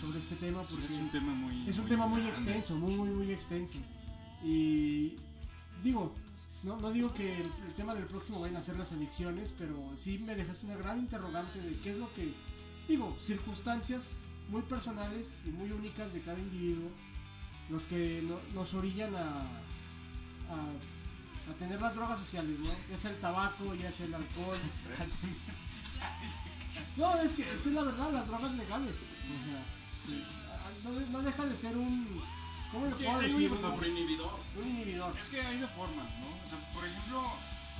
[0.00, 2.40] sobre este tema porque es un tema muy es un tema muy grande.
[2.40, 3.78] extenso, muy, muy, muy extenso.
[4.44, 5.14] Y
[5.82, 6.14] digo,
[6.62, 9.92] no, no digo que el, el tema del próximo vayan a ser las adicciones, pero
[9.96, 12.32] sí me dejas una gran interrogante de qué es lo que,
[12.88, 14.10] digo, circunstancias
[14.48, 16.90] muy personales y muy únicas de cada individuo,
[17.70, 19.40] los que no- nos orillan a,
[20.50, 20.72] a,
[21.50, 22.70] a tener las drogas sociales, ¿no?
[22.90, 24.58] Ya sea el tabaco, ya sea el alcohol.
[26.96, 28.96] No, es que, es que es la verdad, las drogas legales.
[28.96, 29.64] O sea,
[30.52, 32.22] ah, no, no deja de ser un.
[32.72, 33.50] ¿Cómo Es le que puedo decir?
[33.52, 34.40] un inhibidor.
[34.56, 35.16] Un inhibidor.
[35.18, 36.28] Es que hay de formas, ¿no?
[36.28, 37.22] O sea, por ejemplo,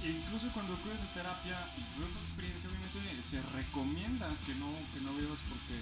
[0.03, 5.01] incluso cuando acudes a terapia y sobre tu experiencia, obviamente se recomienda que no, que
[5.03, 5.79] no bebas porque.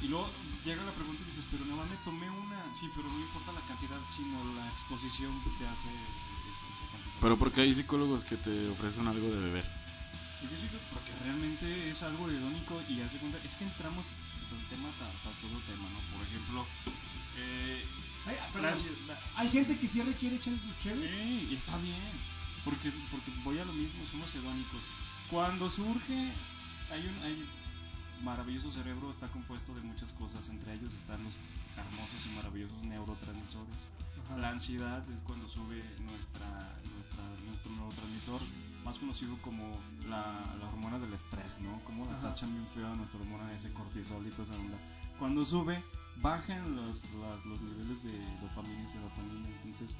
[0.00, 0.30] Y luego
[0.64, 2.60] llega la pregunta y dices, pero nada más me tomé una.
[2.78, 5.90] Sí, pero no importa la cantidad, sino la exposición que te hace.
[7.20, 9.64] Pero porque hay psicólogos que te ofrecen algo de beber.
[10.92, 14.06] Porque realmente es algo irónico y hace cuenta, es que entramos
[14.50, 16.16] en el tema tan, tan solo tema, ¿no?
[16.16, 16.66] Por ejemplo,
[17.36, 17.84] eh,
[18.28, 21.10] Ay, ah, la Hay gente que sí requiere echarse sus cheves.
[21.10, 21.96] Sí, y está bien.
[22.64, 24.84] Porque, porque voy a lo mismo, somos hedónicos.
[25.30, 26.32] Cuando surge,
[26.90, 27.46] hay un hay
[28.22, 30.48] maravilloso cerebro, está compuesto de muchas cosas.
[30.48, 31.32] Entre ellos están los
[31.76, 33.88] hermosos y maravillosos neurotransmisores.
[34.36, 36.46] La ansiedad es cuando sube nuestra,
[36.94, 38.40] nuestra, nuestro neurotransmisor,
[38.84, 39.72] más conocido como
[40.08, 41.82] la, la hormona del estrés, ¿no?
[41.84, 42.28] Como la Ajá.
[42.28, 44.78] tachan bien feo a nuestra hormona de ese cortisol y toda esa onda.
[45.18, 45.82] Cuando sube,
[46.22, 49.48] bajan los, los, los niveles de dopamina y serotonina.
[49.64, 49.96] Entonces,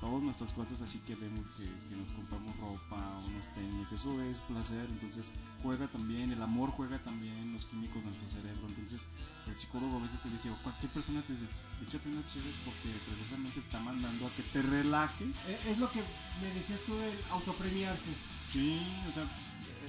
[0.00, 4.40] todas nuestras cosas así que vemos que, que nos compramos ropa, unos tenis, eso es
[4.42, 5.32] placer, entonces
[5.62, 9.06] juega también, el amor juega también los químicos de nuestro cerebro, entonces
[9.46, 11.46] el psicólogo a veces te dice, o cualquier persona te dice,
[11.86, 15.44] échate unas chéves porque precisamente está mandando a que te relajes.
[15.46, 16.02] Eh, Es lo que
[16.42, 18.10] me decías tú de autopremiarse.
[18.48, 19.24] Sí, o sea,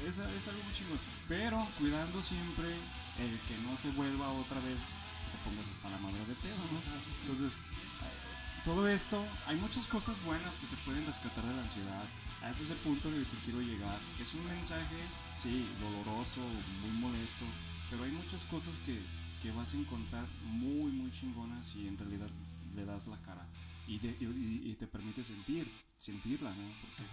[0.08, 2.68] es, es algo muy chingón, pero cuidando siempre
[3.20, 4.80] el que no se vuelva otra vez
[5.32, 6.80] te pongas hasta la madre de pedo, ¿no?
[7.22, 7.58] Entonces,
[8.66, 12.03] todo esto, hay muchas cosas buenas que se pueden rescatar de la ansiedad.
[12.41, 13.99] A ese es punto en el que quiero llegar.
[14.20, 14.97] Es un mensaje,
[15.38, 16.39] sí, doloroso,
[16.82, 17.45] muy molesto,
[17.91, 18.99] pero hay muchas cosas que,
[19.43, 22.28] que vas a encontrar muy, muy chingonas y en realidad
[22.76, 23.45] le das la cara.
[23.88, 26.74] Y te, y, y te permite sentir, sentirla, ¿no?
[26.82, 27.04] Porque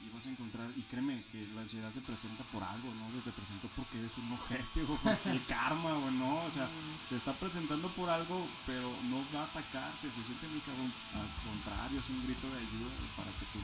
[0.00, 3.12] y vas a encontrar, y créeme que la ansiedad se presenta por algo, ¿no?
[3.12, 6.70] Se te presentó porque eres un ojete o porque el karma o no, o sea,
[7.04, 11.28] se está presentando por algo, pero no va a atacarte, se siente muy cabrón, al
[11.52, 13.60] contrario, es un grito de ayuda para que tú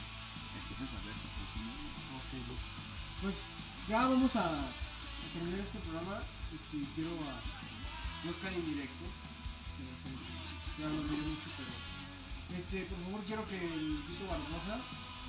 [0.61, 1.89] empieces a ver por ti mismo.
[2.17, 3.49] Ok, pues
[3.87, 4.71] ya vamos a, a
[5.33, 6.21] terminar este programa.
[6.53, 7.57] Este, quiero a.
[8.41, 9.05] Caer en directo.
[10.77, 11.86] Ya lo diré mucho, pero.
[12.55, 14.79] Este, por favor, quiero que el Tito Barbosa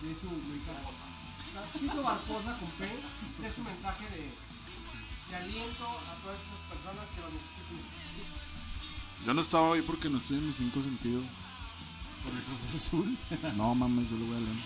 [0.03, 0.83] dé su mensaje.
[1.79, 2.85] Tito Barbosa con P
[3.43, 4.33] dé su mensaje de,
[5.31, 7.81] de aliento a todas esas personas que lo necesiten.
[9.27, 11.25] Yo no estaba hoy porque no estoy en mis cinco sentidos.
[12.25, 13.17] Por el Cruz Azul.
[13.57, 14.57] No mames, yo lo voy a leer.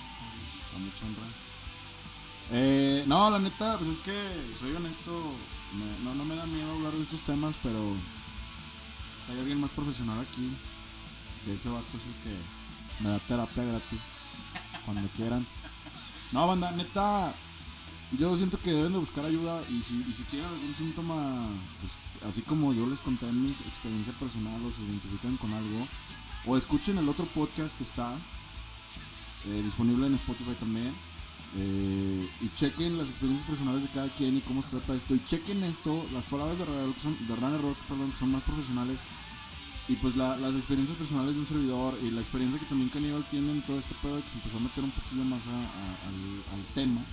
[0.74, 1.28] A mucha honra.
[2.50, 4.12] Eh, no, la neta, pues es que
[4.58, 5.32] soy honesto.
[5.74, 7.94] me- no, no me da miedo hablar de estos temas, pero
[9.26, 10.50] si hay alguien más profesional aquí,
[11.44, 14.00] que ese vato es el que me da terapia gratis
[14.84, 15.46] cuando quieran.
[16.32, 17.34] No, banda, neta,
[18.18, 21.48] yo siento que deben de buscar ayuda y si, tienen algún síntoma,
[21.80, 21.92] pues
[22.28, 25.86] así como yo les conté en mi experiencia personal o se identifican con algo,
[26.46, 28.14] o escuchen el otro podcast que está
[29.46, 30.92] eh, disponible en Spotify también.
[31.56, 35.14] eh, y chequen las experiencias personales de cada quien y cómo se trata esto.
[35.14, 38.98] Y chequen esto, las palabras de Runner Rock, perdón, que son más profesionales.
[39.88, 43.24] Y pues la- las experiencias personales de un servidor y la experiencia que también Caníbal
[43.24, 46.64] tiene en todo este pedo que se empezó a meter un poquillo más a- al,
[46.74, 47.04] tema.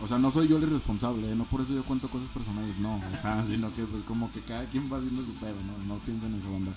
[0.00, 1.34] O sea, no soy yo el irresponsable, ¿eh?
[1.34, 4.40] no por eso yo cuento cosas personales, no, o sea, sino que pues como que
[4.42, 6.72] cada quien va haciendo su pedo, no, no piensen en eso, banda.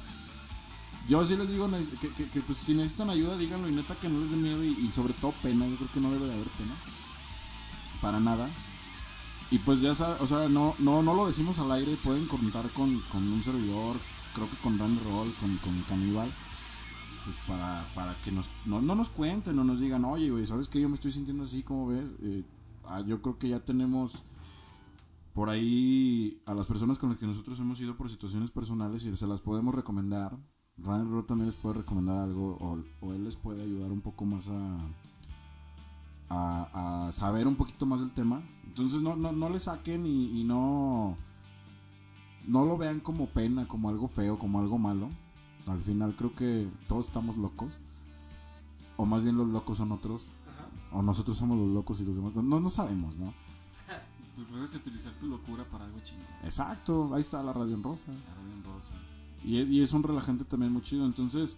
[1.07, 1.67] Yo sí les digo
[1.99, 4.69] que, que, pues si necesitan ayuda, díganlo y neta que no les dé miedo y,
[4.69, 6.75] y sobre todo pena, yo creo que no debe de haber pena.
[7.99, 8.49] Para nada.
[9.51, 12.69] Y pues ya sabes, o sea, no, no, no lo decimos al aire, pueden contar
[12.69, 13.95] con, con un servidor,
[14.35, 16.31] creo que con Randy Roll, con, con Caníbal,
[17.25, 20.67] pues para, para que nos, no, no nos cuenten, no nos digan, oye, güey, ¿sabes
[20.67, 20.79] qué?
[20.79, 22.13] Yo me estoy sintiendo así, como ves?
[22.21, 22.43] Eh,
[22.85, 24.23] ah, yo creo que ya tenemos
[25.33, 29.15] por ahí a las personas con las que nosotros hemos ido por situaciones personales y
[29.15, 30.37] se las podemos recomendar.
[30.77, 34.25] Ryan Roth también les puede recomendar algo o, o él les puede ayudar un poco
[34.25, 34.77] más a,
[36.29, 38.41] a, a saber un poquito más del tema.
[38.65, 41.17] Entonces no, no, no le saquen y, y no,
[42.47, 45.09] no lo vean como pena, como algo feo, como algo malo.
[45.67, 47.79] Al final creo que todos estamos locos.
[48.97, 50.29] O más bien los locos son otros.
[50.91, 52.33] O nosotros somos los locos y los demás.
[52.35, 53.33] No, no sabemos, ¿no?
[54.49, 56.25] Puedes utilizar tu locura para algo chingón.
[56.43, 58.05] Exacto, ahí está la radio en rosa.
[58.05, 58.93] Claro, bien rosa.
[59.43, 61.05] Y es, y es un relajante también muy chido.
[61.05, 61.57] Entonces,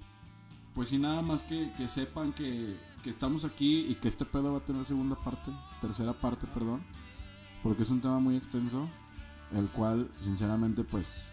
[0.74, 4.54] pues sí, nada más que, que sepan que, que estamos aquí y que este pedo
[4.54, 5.52] va a tener segunda parte,
[5.82, 6.82] tercera parte, perdón.
[7.64, 8.88] Porque es un tema muy extenso,
[9.54, 11.30] el cual, sinceramente, pues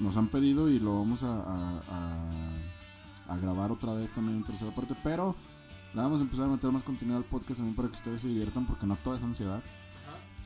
[0.00, 4.44] nos han pedido y lo vamos a, a, a- a grabar otra vez también en
[4.44, 4.94] tercera parte.
[5.02, 5.34] Pero
[5.94, 8.28] le vamos a empezar a meter más contenido al podcast también para que ustedes se
[8.28, 9.62] diviertan, porque no todo es ansiedad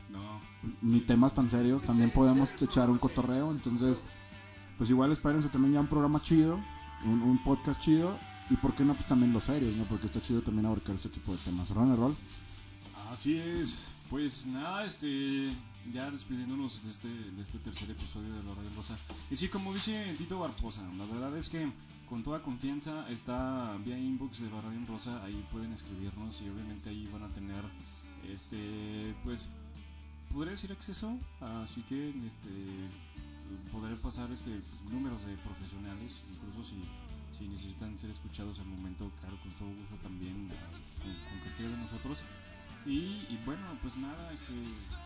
[0.09, 0.39] No,
[0.81, 4.03] ni temas tan serios, también podemos echar un cotorreo, entonces
[4.77, 6.59] pues igual espérense también ya un programa chido,
[7.05, 8.17] un, podcast chido
[8.49, 9.83] y por qué no pues también los serios, ¿no?
[9.85, 11.69] Porque está chido también abarcar este tipo de temas.
[11.71, 12.15] Runner Roll.
[13.11, 13.89] Así es.
[14.09, 15.45] Pues nada, este,
[15.93, 18.97] ya despidiéndonos de este, de este tercer episodio de La Radio Rosa.
[19.29, 21.71] Y sí, como dice Tito Barbosa, la verdad es que
[22.07, 26.89] con toda confianza está vía inbox de La Radio Rosa, ahí pueden escribirnos y obviamente
[26.89, 27.63] ahí van a tener,
[28.27, 29.49] este, pues,
[30.33, 32.49] podría decir acceso, así que, este,
[33.71, 34.59] podré pasar, este,
[34.91, 36.81] números de profesionales, incluso si,
[37.31, 40.47] si necesitan ser escuchados al momento, claro, con todo gusto también,
[41.01, 42.23] con, con cualquiera de nosotros.
[42.85, 44.53] Y, y bueno, pues nada, este,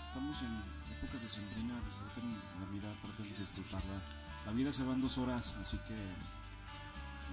[0.05, 0.61] estamos en
[0.97, 2.29] épocas de sembrina, disfruten
[2.59, 4.01] la vida, traten de disfrutarla.
[4.45, 5.95] La vida se va en dos horas, así que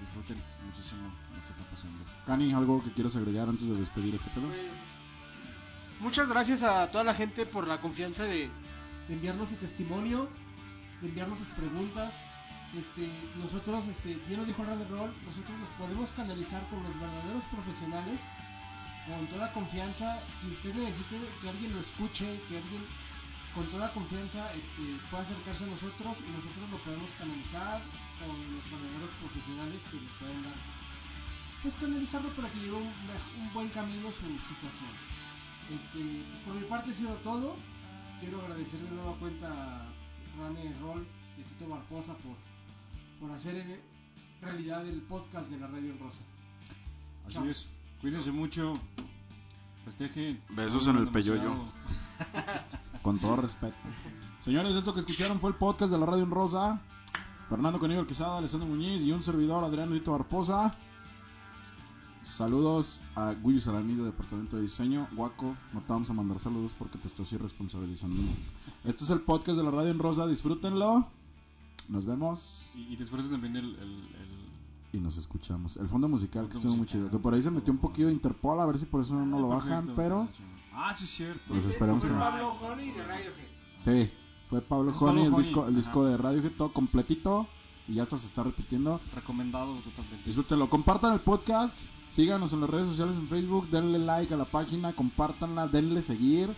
[0.01, 1.03] disfruten muchísimo
[1.35, 2.05] lo que está pasando.
[2.27, 4.49] Cani, ¿algo que quieras agregar antes de despedir este pedo?
[4.49, 8.51] Pues, muchas gracias a toda la gente por la confianza de,
[9.09, 10.29] de enviarnos su testimonio,
[11.03, 12.15] enviarnos sus preguntas.
[12.77, 17.43] Este, nosotros, este, bien lo dijo Randy Roll, nosotros nos podemos canalizar con los verdaderos
[17.51, 18.21] profesionales,
[19.09, 20.23] con toda confianza.
[20.39, 22.85] Si usted necesita que alguien lo escuche, que alguien
[23.55, 27.83] con toda confianza este, pueda acercarse a nosotros y nosotros lo podemos canalizar
[28.23, 30.55] con los verdaderos profesionales que le pueden dar
[31.63, 34.95] pues canalizarlo para que lleve un, un buen camino su situación.
[35.69, 37.55] Este, por mi parte ha sido todo.
[38.21, 39.87] quiero agradecer de nueva cuenta
[40.41, 41.07] Rane Roll
[41.39, 42.37] y a Tito Barposa por,
[43.21, 43.81] por hacer eh,
[44.41, 46.21] realidad el podcast de la Radio Rosa.
[47.27, 47.45] Así Chao.
[47.45, 47.69] es.
[48.01, 48.75] Cuídense mucho.
[49.85, 50.41] Festejen.
[50.51, 51.53] Besos en el peyoyo.
[53.03, 53.77] Con todo respeto.
[54.43, 56.81] Señores, esto que escucharon fue el podcast de la Radio en Rosa.
[57.49, 60.75] Fernando Caníbal Quesada, Alessandro Muñiz y un servidor, Adriano Dito Barposa.
[62.23, 65.07] Saludos a Guyo Salanillo, Departamento de Diseño.
[65.17, 68.51] Guaco, no te vamos a mandar saludos porque te estás irresponsabilizando mucho.
[68.85, 71.07] Esto es el podcast de la Radio en Rosa, disfrútenlo.
[71.89, 74.51] Nos vemos Y, y disfruten también el, el, el-
[74.93, 75.77] y nos escuchamos.
[75.77, 77.11] El fondo musical que Fondo estuvo muy chido.
[77.11, 79.39] Que por ahí se metió un poquillo de Interpol, a ver si por eso no
[79.41, 80.29] lo bajan, pero...
[80.73, 81.55] Ah, sí, es cierto.
[81.55, 83.47] Los esperamos Fue que- Pablo Honey de Radiohead.
[83.81, 84.11] Sí,
[84.49, 87.47] fue Pablo Honey, Pablo el Honey, disco, el disco de Radiohead, todo completito.
[87.89, 89.01] Y ya hasta se está repitiendo.
[89.15, 90.25] Recomendado totalmente.
[90.27, 90.69] Disfrútenlo.
[90.69, 91.79] Compartan el podcast.
[92.09, 93.69] Síganos en las redes sociales en Facebook.
[93.71, 94.93] Denle like a la página.
[94.93, 95.67] Compártanla.
[95.69, 96.51] Denle seguir.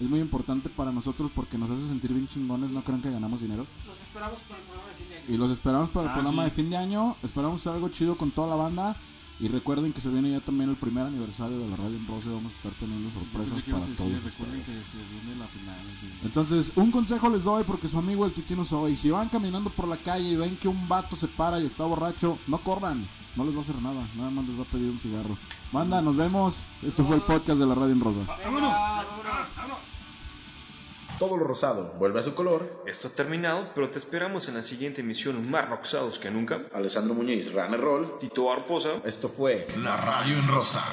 [0.00, 2.70] Es muy importante para nosotros porque nos hace sentir bien chingones.
[2.70, 3.66] No crean que ganamos dinero.
[3.86, 5.34] Los esperamos para el programa de fin de año.
[5.34, 6.50] Y los esperamos para el Ah, programa sí.
[6.50, 7.16] de fin de año.
[7.24, 8.96] Esperamos hacer algo chido con toda la banda.
[9.40, 12.28] Y recuerden que se viene ya también el primer aniversario de la radio en Rosa.
[12.28, 14.84] y Vamos a estar teniendo sorpresas para a todos decir, recuerden que ustedes.
[14.84, 15.78] se viene la final.
[16.24, 18.96] Entonces, un consejo les doy porque su amigo el Titi no soy.
[18.96, 21.84] Si van caminando por la calle y ven que un vato se para y está
[21.84, 23.06] borracho, no corran.
[23.36, 24.08] No les va a hacer nada.
[24.16, 25.38] Nada más les va a pedir un cigarro.
[25.70, 26.64] Banda, nos vemos.
[26.82, 28.20] Esto fue el podcast de la Radio en Rosa.
[31.18, 32.82] Todo lo rosado vuelve a su color.
[32.86, 36.66] Esto ha terminado, pero te esperamos en la siguiente emisión más roxados que nunca.
[36.72, 38.18] Alessandro Muñiz, Runner Roll.
[38.20, 39.00] Tito Arposa.
[39.04, 40.80] Esto fue La radio en rosa.